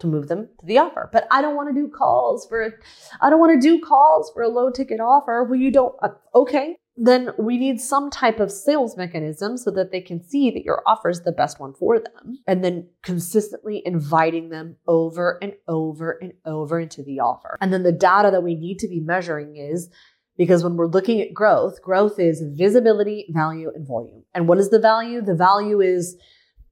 to 0.00 0.06
move 0.06 0.28
them 0.28 0.48
to 0.58 0.66
the 0.66 0.78
offer. 0.78 1.10
But 1.12 1.26
I 1.30 1.42
don't 1.42 1.56
want 1.56 1.74
to 1.74 1.80
do 1.80 1.88
calls 1.88 2.46
for, 2.48 2.78
I 3.20 3.28
don't 3.28 3.38
want 3.38 3.60
to 3.60 3.68
do 3.68 3.80
calls 3.80 4.30
for 4.32 4.42
a 4.42 4.48
low 4.48 4.70
ticket 4.70 4.98
offer. 4.98 5.44
Well, 5.44 5.60
you 5.60 5.70
don't, 5.70 5.94
uh, 6.02 6.08
okay 6.34 6.76
then 7.02 7.30
we 7.38 7.56
need 7.56 7.80
some 7.80 8.10
type 8.10 8.40
of 8.40 8.52
sales 8.52 8.94
mechanism 8.94 9.56
so 9.56 9.70
that 9.70 9.90
they 9.90 10.02
can 10.02 10.22
see 10.22 10.50
that 10.50 10.64
your 10.64 10.82
offer 10.86 11.08
is 11.08 11.22
the 11.22 11.32
best 11.32 11.58
one 11.58 11.72
for 11.72 11.98
them. 11.98 12.38
And 12.46 12.62
then 12.62 12.88
consistently 13.02 13.82
inviting 13.86 14.50
them 14.50 14.76
over 14.86 15.38
and 15.40 15.54
over 15.66 16.18
and 16.20 16.34
over 16.44 16.78
into 16.78 17.02
the 17.02 17.20
offer. 17.20 17.56
And 17.62 17.72
then 17.72 17.84
the 17.84 17.92
data 17.92 18.30
that 18.30 18.42
we 18.42 18.54
need 18.54 18.78
to 18.80 18.88
be 18.88 19.00
measuring 19.00 19.56
is 19.56 19.88
because 20.36 20.64
when 20.64 20.76
we're 20.76 20.86
looking 20.86 21.20
at 21.20 21.34
growth, 21.34 21.82
growth 21.82 22.18
is 22.18 22.42
visibility, 22.54 23.26
value, 23.30 23.70
and 23.74 23.86
volume. 23.86 24.24
And 24.34 24.48
what 24.48 24.58
is 24.58 24.70
the 24.70 24.78
value? 24.78 25.20
The 25.20 25.34
value 25.34 25.80
is 25.80 26.16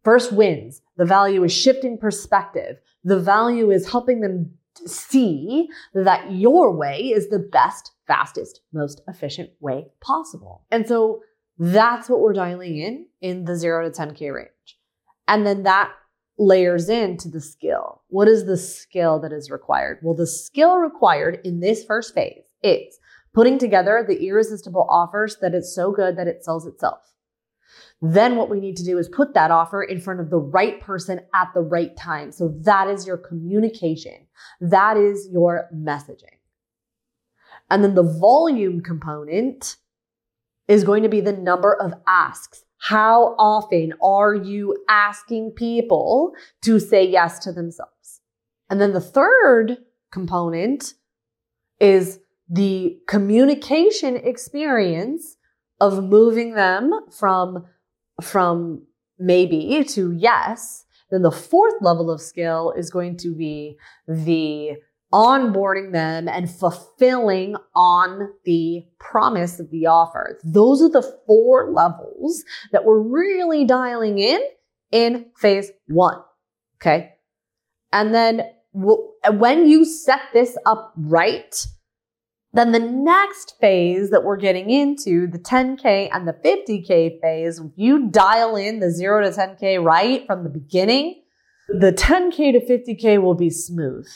first 0.05 0.33
wins. 0.33 0.81
The 0.97 1.05
value 1.05 1.45
is 1.45 1.53
shifting 1.53 1.99
perspective. 1.99 2.79
The 3.05 3.19
value 3.19 3.71
is 3.71 3.91
helping 3.91 4.21
them 4.21 4.53
see 4.87 5.69
that 5.95 6.33
your 6.33 6.75
way 6.75 7.09
is 7.09 7.29
the 7.29 7.39
best 7.39 7.93
fastest, 8.07 8.61
most 8.73 9.03
efficient 9.09 9.51
way 9.61 9.87
possible. 10.01 10.65
And 10.71 10.87
so 10.87 11.23
that's 11.59 12.09
what 12.09 12.21
we're 12.21 12.33
dialing 12.33 12.79
in 12.79 13.07
in 13.21 13.45
the 13.45 13.57
zero 13.57 13.91
to 13.91 13.91
10K 13.91 14.33
range. 14.33 14.79
And 15.27 15.47
then 15.47 15.65
that 15.65 15.93
layers 16.39 16.89
into 16.89 17.29
the 17.29 17.41
skill. 17.41 18.03
What 18.09 18.29
is 18.29 18.47
the 18.47 18.57
skill 18.57 19.19
that 19.21 19.33
is 19.33 19.51
required? 19.51 19.99
Well, 20.03 20.15
the 20.15 20.27
skill 20.27 20.79
required 20.79 21.41
in 21.45 21.61
this 21.61 21.85
first 21.85 22.15
phase 22.15 22.45
is 22.63 22.99
putting 23.35 23.59
together 23.59 24.05
the 24.07 24.27
irresistible 24.27 24.87
offers 24.89 25.37
that 25.41 25.55
it's 25.55 25.75
so 25.75 25.93
good 25.93 26.17
that 26.17 26.29
it 26.29 26.45
sells 26.45 26.67
itself. 26.67 27.01
Then 28.01 28.37
what 28.37 28.49
we 28.49 28.61
need 28.61 28.77
to 28.77 28.85
do 28.85 28.99
is 28.99 29.09
put 29.09 29.35
that 29.35 29.51
offer 29.51 29.83
in 29.83 30.01
front 30.01 30.21
of 30.21 30.31
the 30.31 30.39
right 30.39 30.81
person 30.81 31.21
at 31.35 31.49
the 31.53 31.61
right 31.61 31.97
time. 31.97 32.31
So 32.31 32.55
that 32.61 32.89
is 32.89 33.07
your 33.07 33.17
communication. 33.17 34.27
That 34.61 34.97
is 34.97 35.29
your 35.33 35.69
messaging. 35.75 36.39
And 37.71 37.83
then 37.83 37.95
the 37.95 38.03
volume 38.03 38.81
component 38.81 39.77
is 40.69 40.85
going 40.85 41.03
to 41.03 41.09
be 41.09 41.21
the 41.21 41.33
number 41.33 41.75
of 41.75 41.93
asks. 42.07 42.65
How 42.79 43.35
often 43.39 43.95
are 44.01 44.35
you 44.35 44.77
asking 44.89 45.53
people 45.53 46.33
to 46.63 46.79
say 46.79 47.05
yes 47.05 47.41
to 47.41 47.53
themselves? 47.53 48.21
And 48.71 48.81
then 48.81 48.93
the 48.93 49.01
third 49.01 49.79
component 50.13 50.95
is 51.81 52.21
the 52.49 52.99
communication 53.07 54.17
experience 54.17 55.37
of 55.81 56.03
moving 56.03 56.55
them 56.55 56.93
from, 57.11 57.67
from 58.23 58.87
maybe 59.19 59.85
to 59.85 60.13
yes. 60.13 60.85
Then 61.11 61.23
the 61.23 61.31
fourth 61.31 61.75
level 61.81 62.11
of 62.11 62.21
skill 62.21 62.73
is 62.77 62.91
going 62.91 63.17
to 63.19 63.35
be 63.35 63.79
the 64.07 64.77
onboarding 65.13 65.93
them 65.93 66.29
and 66.29 66.51
fulfilling 66.51 67.57
on 67.75 68.29
the 68.45 68.85
promise 68.99 69.59
of 69.59 69.71
the 69.71 69.87
offer. 69.87 70.39
Those 70.45 70.83
are 70.83 70.91
the 70.91 71.17
four 71.27 71.73
levels 71.73 72.45
that 72.73 72.85
we're 72.85 73.01
really 73.01 73.65
dialing 73.65 74.19
in 74.19 74.41
in 74.91 75.27
phase 75.37 75.71
one. 75.87 76.19
Okay. 76.77 77.15
And 77.93 78.15
then 78.15 78.43
when 78.75 79.67
you 79.67 79.85
set 79.85 80.21
this 80.33 80.59
up 80.67 80.93
right, 80.97 81.67
then 82.53 82.73
the 82.73 82.79
next 82.79 83.55
phase 83.61 84.11
that 84.11 84.25
we're 84.25 84.39
getting 84.39 84.71
into, 84.71 85.27
the 85.27 85.39
10K 85.39 86.09
and 86.13 86.27
the 86.27 86.33
50K 86.33 87.21
phase, 87.21 87.59
if 87.59 87.73
you 87.77 88.09
dial 88.11 88.57
in 88.57 88.81
the 88.81 88.91
zero 88.91 89.23
to 89.23 89.31
10K 89.31 89.83
right 89.83 90.27
from 90.27 90.45
the 90.45 90.51
beginning, 90.51 91.23
the 91.69 91.93
10K 91.93 92.53
to 92.53 92.61
50K 92.61 93.21
will 93.21 93.35
be 93.35 93.51
smooth 93.51 94.09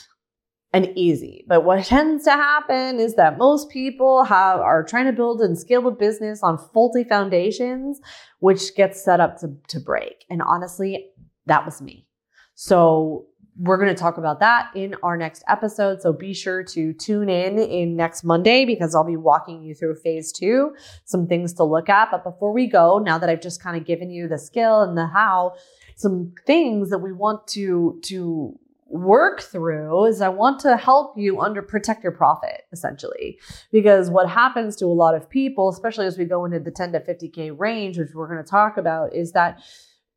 and 0.73 0.91
easy. 0.95 1.45
But 1.47 1.63
what 1.63 1.85
tends 1.85 2.23
to 2.25 2.31
happen 2.31 2.99
is 2.99 3.15
that 3.15 3.37
most 3.37 3.69
people 3.69 4.23
have 4.23 4.59
are 4.59 4.83
trying 4.83 5.05
to 5.05 5.13
build 5.13 5.39
and 5.41 5.57
scale 5.57 5.87
a 5.87 5.91
business 5.91 6.41
on 6.41 6.57
faulty 6.73 7.03
foundations, 7.03 8.01
which 8.39 8.75
gets 8.75 9.03
set 9.05 9.19
up 9.19 9.37
to, 9.41 9.55
to 9.67 9.79
break. 9.79 10.25
And 10.31 10.41
honestly, 10.41 11.11
that 11.45 11.63
was 11.63 11.81
me. 11.81 12.07
So 12.55 13.27
we're 13.57 13.77
going 13.77 13.93
to 13.93 13.99
talk 13.99 14.17
about 14.17 14.39
that 14.39 14.71
in 14.75 14.95
our 15.03 15.15
next 15.15 15.43
episode. 15.47 16.01
So 16.01 16.11
be 16.11 16.33
sure 16.33 16.63
to 16.63 16.93
tune 16.93 17.29
in 17.29 17.59
in 17.59 17.95
next 17.95 18.23
Monday 18.23 18.65
because 18.65 18.95
I'll 18.95 19.03
be 19.03 19.17
walking 19.17 19.61
you 19.61 19.75
through 19.75 19.95
phase 19.95 20.31
two, 20.31 20.75
some 21.05 21.27
things 21.27 21.53
to 21.53 21.63
look 21.63 21.89
at. 21.89 22.09
But 22.11 22.23
before 22.23 22.51
we 22.51 22.67
go, 22.67 22.97
now 22.97 23.17
that 23.17 23.29
I've 23.29 23.41
just 23.41 23.61
kind 23.61 23.77
of 23.77 23.85
given 23.85 24.09
you 24.09 24.27
the 24.27 24.39
skill 24.39 24.81
and 24.81 24.97
the 24.97 25.07
how, 25.07 25.53
some 25.95 26.33
things 26.47 26.89
that 26.89 26.99
we 26.99 27.11
want 27.11 27.47
to, 27.49 27.99
to 28.05 28.57
work 28.87 29.41
through 29.41 30.05
is 30.05 30.21
I 30.21 30.29
want 30.29 30.59
to 30.61 30.77
help 30.77 31.17
you 31.17 31.41
under 31.41 31.61
protect 31.61 32.03
your 32.03 32.11
profit 32.11 32.61
essentially. 32.71 33.39
Because 33.71 34.09
what 34.09 34.29
happens 34.29 34.75
to 34.77 34.85
a 34.85 34.87
lot 34.87 35.15
of 35.15 35.29
people, 35.29 35.69
especially 35.69 36.05
as 36.05 36.17
we 36.17 36.25
go 36.25 36.45
into 36.45 36.59
the 36.59 36.71
10 36.71 36.93
to 36.93 36.99
50K 36.99 37.57
range, 37.57 37.97
which 37.97 38.09
we're 38.13 38.27
going 38.27 38.43
to 38.43 38.49
talk 38.49 38.77
about, 38.77 39.13
is 39.13 39.31
that 39.33 39.59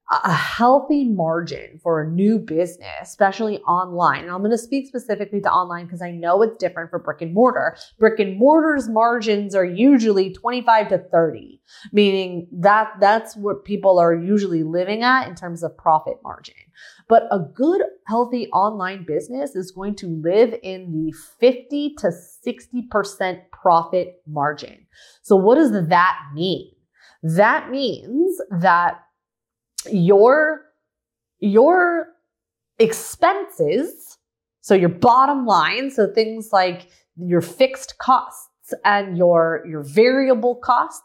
a 0.09 0.33
healthy 0.33 1.05
margin 1.05 1.81
for 1.83 2.01
a 2.01 2.09
new 2.09 2.39
business, 2.39 2.87
especially 3.03 3.59
online. 3.63 4.23
And 4.23 4.31
I'm 4.31 4.39
going 4.39 4.53
to 4.53 4.59
speak 4.59 4.87
specifically 4.87 5.41
to 5.41 5.51
online 5.51 5.87
because 5.87 6.01
I 6.01 6.13
know 6.13 6.43
it's 6.43 6.57
different 6.59 6.91
for 6.91 7.01
brick 7.01 7.23
and 7.23 7.35
mortar. 7.35 7.77
Brick 7.99 8.21
and 8.21 8.39
mortar's 8.39 8.89
margins 8.89 9.55
are 9.55 9.65
usually 9.65 10.33
25 10.33 10.89
to 10.89 10.99
30, 10.99 11.61
meaning 11.93 12.47
that 12.53 12.93
that's 13.01 13.37
what 13.37 13.65
people 13.65 13.99
are 13.99 14.15
usually 14.15 14.63
living 14.63 15.03
at 15.03 15.29
in 15.29 15.35
terms 15.35 15.65
of 15.65 15.77
profit 15.77 16.19
margin. 16.23 16.55
But 17.09 17.25
a 17.33 17.41
good, 17.41 17.83
healthy 18.07 18.49
online 18.51 19.05
business 19.07 19.57
is 19.57 19.73
going 19.73 19.97
to 19.97 20.07
live 20.23 20.55
in 20.63 20.93
the 20.93 21.13
50 21.41 21.95
to 21.99 22.13
60% 22.47 23.41
profit 23.51 24.23
margin. 24.25 24.87
So 25.23 25.35
what 25.35 25.57
does 25.57 25.73
that 25.89 26.19
mean? 26.33 26.71
That 27.23 27.71
means 27.71 28.41
that 28.61 29.01
your, 29.93 30.63
your 31.39 32.09
expenses, 32.79 34.19
so 34.61 34.75
your 34.75 34.89
bottom 34.89 35.47
line, 35.47 35.91
so 35.91 36.13
things 36.13 36.51
like 36.53 36.89
your 37.17 37.41
fixed 37.41 37.99
costs 37.99 38.75
and 38.85 39.17
your, 39.17 39.65
your 39.69 39.83
variable 39.83 40.57
costs. 40.57 41.03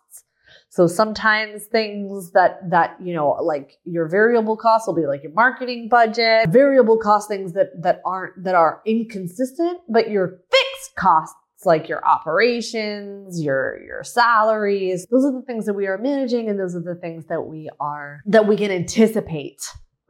So 0.70 0.88
sometimes 0.88 1.66
things 1.66 2.32
that 2.32 2.70
that 2.70 2.96
you 3.02 3.14
know 3.14 3.32
like 3.42 3.78
your 3.84 4.08
variable 4.08 4.56
costs 4.56 4.88
will 4.88 4.96
be 4.96 5.06
like 5.06 5.22
your 5.22 5.34
marketing 5.34 5.90
budget, 5.90 6.50
variable 6.50 6.98
cost 6.98 7.28
things 7.28 7.52
that 7.54 7.70
that 7.82 8.02
aren't 8.06 8.42
that 8.46 8.56
are 8.56 8.82
inconsistent, 8.86 9.80
but 9.90 10.10
your 10.10 10.40
fixed 10.50 10.96
costs 10.96 11.36
like 11.66 11.90
your 11.90 12.06
operations, 12.06 13.42
your 13.42 13.80
your 13.84 14.04
salaries. 14.04 15.06
Those 15.10 15.26
are 15.26 15.32
the 15.32 15.44
things 15.46 15.66
that 15.66 15.74
we 15.74 15.88
are 15.88 15.98
managing 15.98 16.50
and 16.50 16.60
those 16.60 16.76
are 16.76 16.82
the 16.82 16.96
things 16.96 17.26
that 17.28 17.42
we 17.42 17.70
are 17.80 18.22
that 18.26 18.48
we 18.48 18.58
can 18.58 18.72
anticipate. 18.72 19.62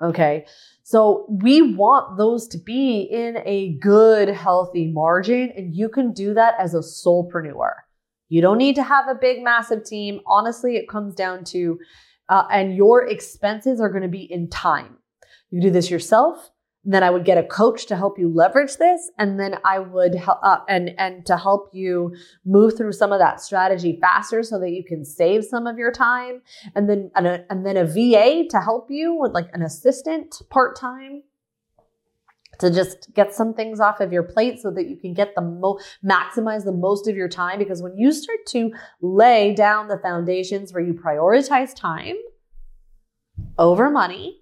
Okay? 0.02 0.45
So 0.84 1.26
we 1.30 1.62
want 1.62 2.18
those 2.18 2.47
to 2.49 2.58
be 2.58 3.02
in 3.02 3.38
a 3.45 3.78
good 3.80 4.28
healthy 4.30 4.91
margin 4.91 5.52
and 5.56 5.74
you 5.74 5.89
can 5.89 6.12
do 6.12 6.34
that 6.34 6.56
as 6.60 6.74
a 6.74 6.80
solopreneur. 6.80 7.72
You 8.28 8.41
don't 8.41 8.58
need 8.58 8.76
to 8.76 8.84
have 8.84 9.08
a 9.08 9.16
big, 9.16 9.43
massive 9.43 9.84
team. 9.84 10.22
Honestly, 10.26 10.76
it 10.78 10.89
comes 10.89 11.16
down 11.16 11.43
to, 11.45 11.80
uh, 12.30 12.43
and 12.52 12.76
your 12.76 13.08
expenses 13.08 13.80
are 13.80 13.89
going 13.89 14.04
to 14.04 14.10
be 14.10 14.24
in 14.24 14.49
time. 14.49 14.97
You 15.49 15.62
do 15.62 15.70
this 15.70 15.89
yourself. 15.89 16.51
Then 16.84 17.03
I 17.03 17.11
would 17.11 17.25
get 17.25 17.38
a 17.38 17.43
coach 17.43 17.86
to 17.88 17.95
help 17.95 18.17
you 18.17 18.27
leverage 18.34 18.77
this, 18.77 19.11
and 19.19 19.39
then 19.39 19.59
I 19.63 19.77
would 19.77 20.15
help 20.15 20.39
uh, 20.41 20.59
and 20.67 20.91
and 20.97 21.25
to 21.27 21.38
help 21.38 21.69
you 21.73 22.15
move 22.43 22.75
through 22.75 22.93
some 22.93 23.11
of 23.11 23.19
that 23.19 23.39
strategy 23.39 23.99
faster, 24.01 24.41
so 24.41 24.59
that 24.59 24.71
you 24.71 24.84
can 24.84 25.05
save 25.05 25.45
some 25.45 25.67
of 25.67 25.77
your 25.77 25.91
time, 25.91 26.41
and 26.75 26.89
then 26.89 27.11
and, 27.15 27.27
a, 27.27 27.45
and 27.51 27.65
then 27.65 27.77
a 27.77 27.86
VA 27.86 28.45
to 28.49 28.59
help 28.59 28.88
you 28.89 29.15
with 29.15 29.32
like 29.32 29.49
an 29.53 29.61
assistant 29.61 30.41
part 30.49 30.75
time 30.75 31.21
to 32.61 32.71
just 32.71 33.13
get 33.13 33.34
some 33.34 33.53
things 33.53 33.79
off 33.79 33.99
of 33.99 34.13
your 34.13 34.23
plate 34.23 34.59
so 34.59 34.71
that 34.71 34.88
you 34.88 34.95
can 34.95 35.13
get 35.13 35.36
the 35.36 35.41
mo- 35.41 35.79
maximize 36.05 36.63
the 36.63 36.71
most 36.71 37.07
of 37.07 37.15
your 37.15 37.27
time. 37.27 37.59
Because 37.59 37.82
when 37.82 37.97
you 37.97 38.11
start 38.11 38.39
to 38.49 38.71
lay 39.01 39.53
down 39.53 39.88
the 39.88 39.99
foundations 40.01 40.71
where 40.71 40.84
you 40.84 40.93
prioritize 40.93 41.75
time 41.75 42.15
over 43.57 43.89
money 43.89 44.41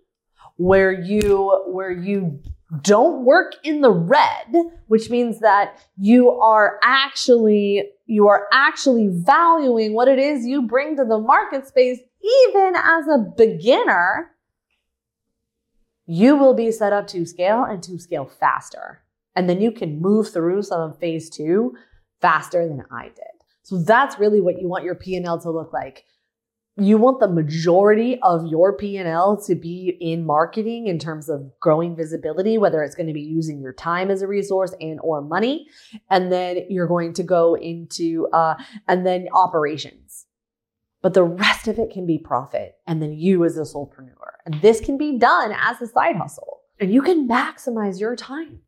where 0.59 0.91
you 0.91 1.63
where 1.67 1.91
you 1.91 2.39
don't 2.81 3.25
work 3.25 3.55
in 3.63 3.81
the 3.81 3.91
red 3.91 4.53
which 4.87 5.09
means 5.09 5.39
that 5.39 5.79
you 5.97 6.29
are 6.29 6.79
actually 6.83 7.83
you 8.05 8.27
are 8.27 8.45
actually 8.51 9.07
valuing 9.11 9.93
what 9.93 10.07
it 10.07 10.19
is 10.19 10.45
you 10.45 10.61
bring 10.61 10.95
to 10.95 11.03
the 11.03 11.17
market 11.17 11.67
space 11.67 11.99
even 12.21 12.75
as 12.75 13.07
a 13.07 13.17
beginner 13.35 14.31
you 16.11 16.35
will 16.35 16.55
be 16.55 16.71
set 16.71 16.91
up 16.91 17.05
to 17.05 17.23
scale 17.23 17.63
and 17.63 17.83
to 17.83 17.99
scale 17.99 18.25
faster. 18.25 19.03
And 19.35 19.47
then 19.47 19.61
you 19.61 19.71
can 19.71 20.01
move 20.01 20.33
through 20.33 20.63
some 20.63 20.81
of 20.81 20.97
phase 20.97 21.29
two 21.29 21.75
faster 22.19 22.67
than 22.67 22.83
I 22.89 23.09
did. 23.09 23.35
So 23.61 23.83
that's 23.83 24.17
really 24.17 24.41
what 24.41 24.59
you 24.59 24.67
want 24.67 24.83
your 24.83 24.95
P&L 24.95 25.39
to 25.41 25.51
look 25.51 25.71
like. 25.71 26.05
You 26.79 26.97
want 26.97 27.19
the 27.19 27.27
majority 27.27 28.19
of 28.21 28.47
your 28.47 28.77
P&L 28.77 29.41
to 29.45 29.55
be 29.55 29.97
in 29.99 30.25
marketing 30.25 30.87
in 30.87 30.99
terms 30.99 31.29
of 31.29 31.51
growing 31.59 31.95
visibility, 31.95 32.57
whether 32.57 32.83
it's 32.83 32.95
going 32.95 33.07
to 33.07 33.13
be 33.13 33.21
using 33.21 33.59
your 33.61 33.73
time 33.73 34.09
as 34.09 34.21
a 34.21 34.27
resource 34.27 34.73
and 34.79 34.99
or 35.01 35.21
money. 35.21 35.67
And 36.09 36.31
then 36.31 36.65
you're 36.69 36.87
going 36.87 37.13
to 37.13 37.23
go 37.23 37.55
into, 37.55 38.27
uh, 38.33 38.55
and 38.87 39.05
then 39.05 39.27
operations 39.33 40.25
but 41.01 41.13
the 41.13 41.23
rest 41.23 41.67
of 41.67 41.79
it 41.79 41.91
can 41.91 42.05
be 42.05 42.17
profit 42.17 42.75
and 42.85 43.01
then 43.01 43.13
you 43.13 43.45
as 43.45 43.57
a 43.57 43.61
solopreneur. 43.61 44.31
And 44.45 44.61
this 44.61 44.81
can 44.81 44.97
be 44.97 45.17
done 45.17 45.53
as 45.57 45.81
a 45.81 45.87
side 45.87 46.17
hustle 46.17 46.61
and 46.79 46.93
you 46.93 47.01
can 47.01 47.27
maximize 47.27 47.99
your 47.99 48.15
time. 48.15 48.61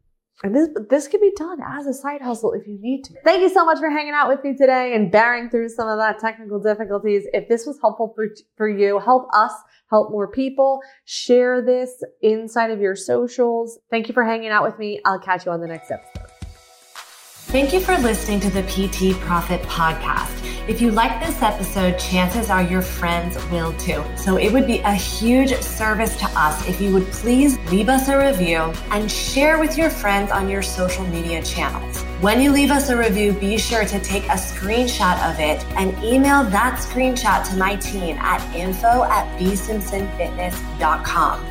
And 0.44 0.56
this, 0.56 0.70
this 0.90 1.08
can 1.08 1.20
be 1.20 1.32
done 1.36 1.60
as 1.62 1.86
a 1.86 1.94
side 1.94 2.22
hustle 2.22 2.54
if 2.54 2.66
you 2.66 2.80
need 2.82 3.04
to. 3.04 3.14
Thank 3.24 3.42
you 3.42 3.50
so 3.50 3.64
much 3.64 3.78
for 3.78 3.90
hanging 3.90 4.14
out 4.14 4.28
with 4.28 4.44
me 4.44 4.56
today 4.58 4.96
and 4.96 5.12
bearing 5.12 5.50
through 5.50 5.70
some 5.70 5.88
of 5.88 6.00
that 6.00 6.20
technical 6.20 6.60
difficulties. 6.60 7.26
If 7.32 7.48
this 7.48 7.66
was 7.66 7.78
helpful 7.80 8.14
for, 8.16 8.28
for 8.58 8.68
you, 8.68 9.00
help 9.00 9.28
us 9.34 9.52
help 9.92 10.10
more 10.10 10.28
people. 10.28 10.80
Share 11.06 11.62
this 11.62 12.04
inside 12.22 12.72
of 12.72 12.80
your 12.80 12.96
socials. 12.96 13.78
Thank 13.92 14.08
you 14.08 14.14
for 14.14 14.24
hanging 14.24 14.50
out 14.50 14.64
with 14.64 14.80
me. 14.80 15.00
I'll 15.06 15.20
catch 15.20 15.46
you 15.46 15.52
on 15.52 15.62
the 15.62 15.68
next 15.68 15.92
episode. 15.92 16.20
Thank 17.52 17.74
you 17.74 17.82
for 17.82 17.97
listening 17.97 18.39
to 18.39 18.49
the 18.49 18.64
PT 18.64 19.14
Profit 19.20 19.62
Podcast. 19.64 20.32
If 20.70 20.80
you 20.80 20.89
like 20.89 21.20
this 21.20 21.41
episode, 21.41 21.99
chances 21.99 22.49
are 22.49 22.64
your 22.64 22.82
friends 22.82 23.36
will 23.49 23.74
too. 23.74 24.02
So 24.16 24.38
it 24.38 24.54
would 24.54 24.66
be 24.66 24.80
a 24.80 24.93
huge 24.93 25.54
service 25.62 26.16
to 26.20 26.26
us 26.28 26.66
if 26.66 26.80
you 26.80 26.93
would 26.93 27.08
please 27.08 27.60
leave 27.70 27.89
us 27.89 28.08
a 28.08 28.18
review 28.18 28.72
and 28.91 29.12
share 29.12 29.60
with 29.60 29.78
your 29.78 29.89
friends 29.89 30.32
on 30.32 30.47
your 30.47 30.62
social 30.62 31.06
media 31.08 31.43
channels. 31.43 32.02
When 32.22 32.39
you 32.39 32.52
leave 32.52 32.72
us 32.72 32.88
a 32.88 32.95
review, 32.95 33.34
be 33.34 33.58
sure 33.58 33.84
to 33.84 33.99
take 33.99 34.24
a 34.28 34.38
screenshot 34.39 35.20
of 35.30 35.38
it 35.41 35.62
and 35.76 35.93
email 36.02 36.45
that 36.45 36.80
screenshot 36.80 37.45
to 37.49 37.58
my 37.58 37.76
team 37.76 38.16
at 38.20 38.41
info 38.56 39.04
at 39.04 39.28
bsimpsonfitness.com. 39.38 41.51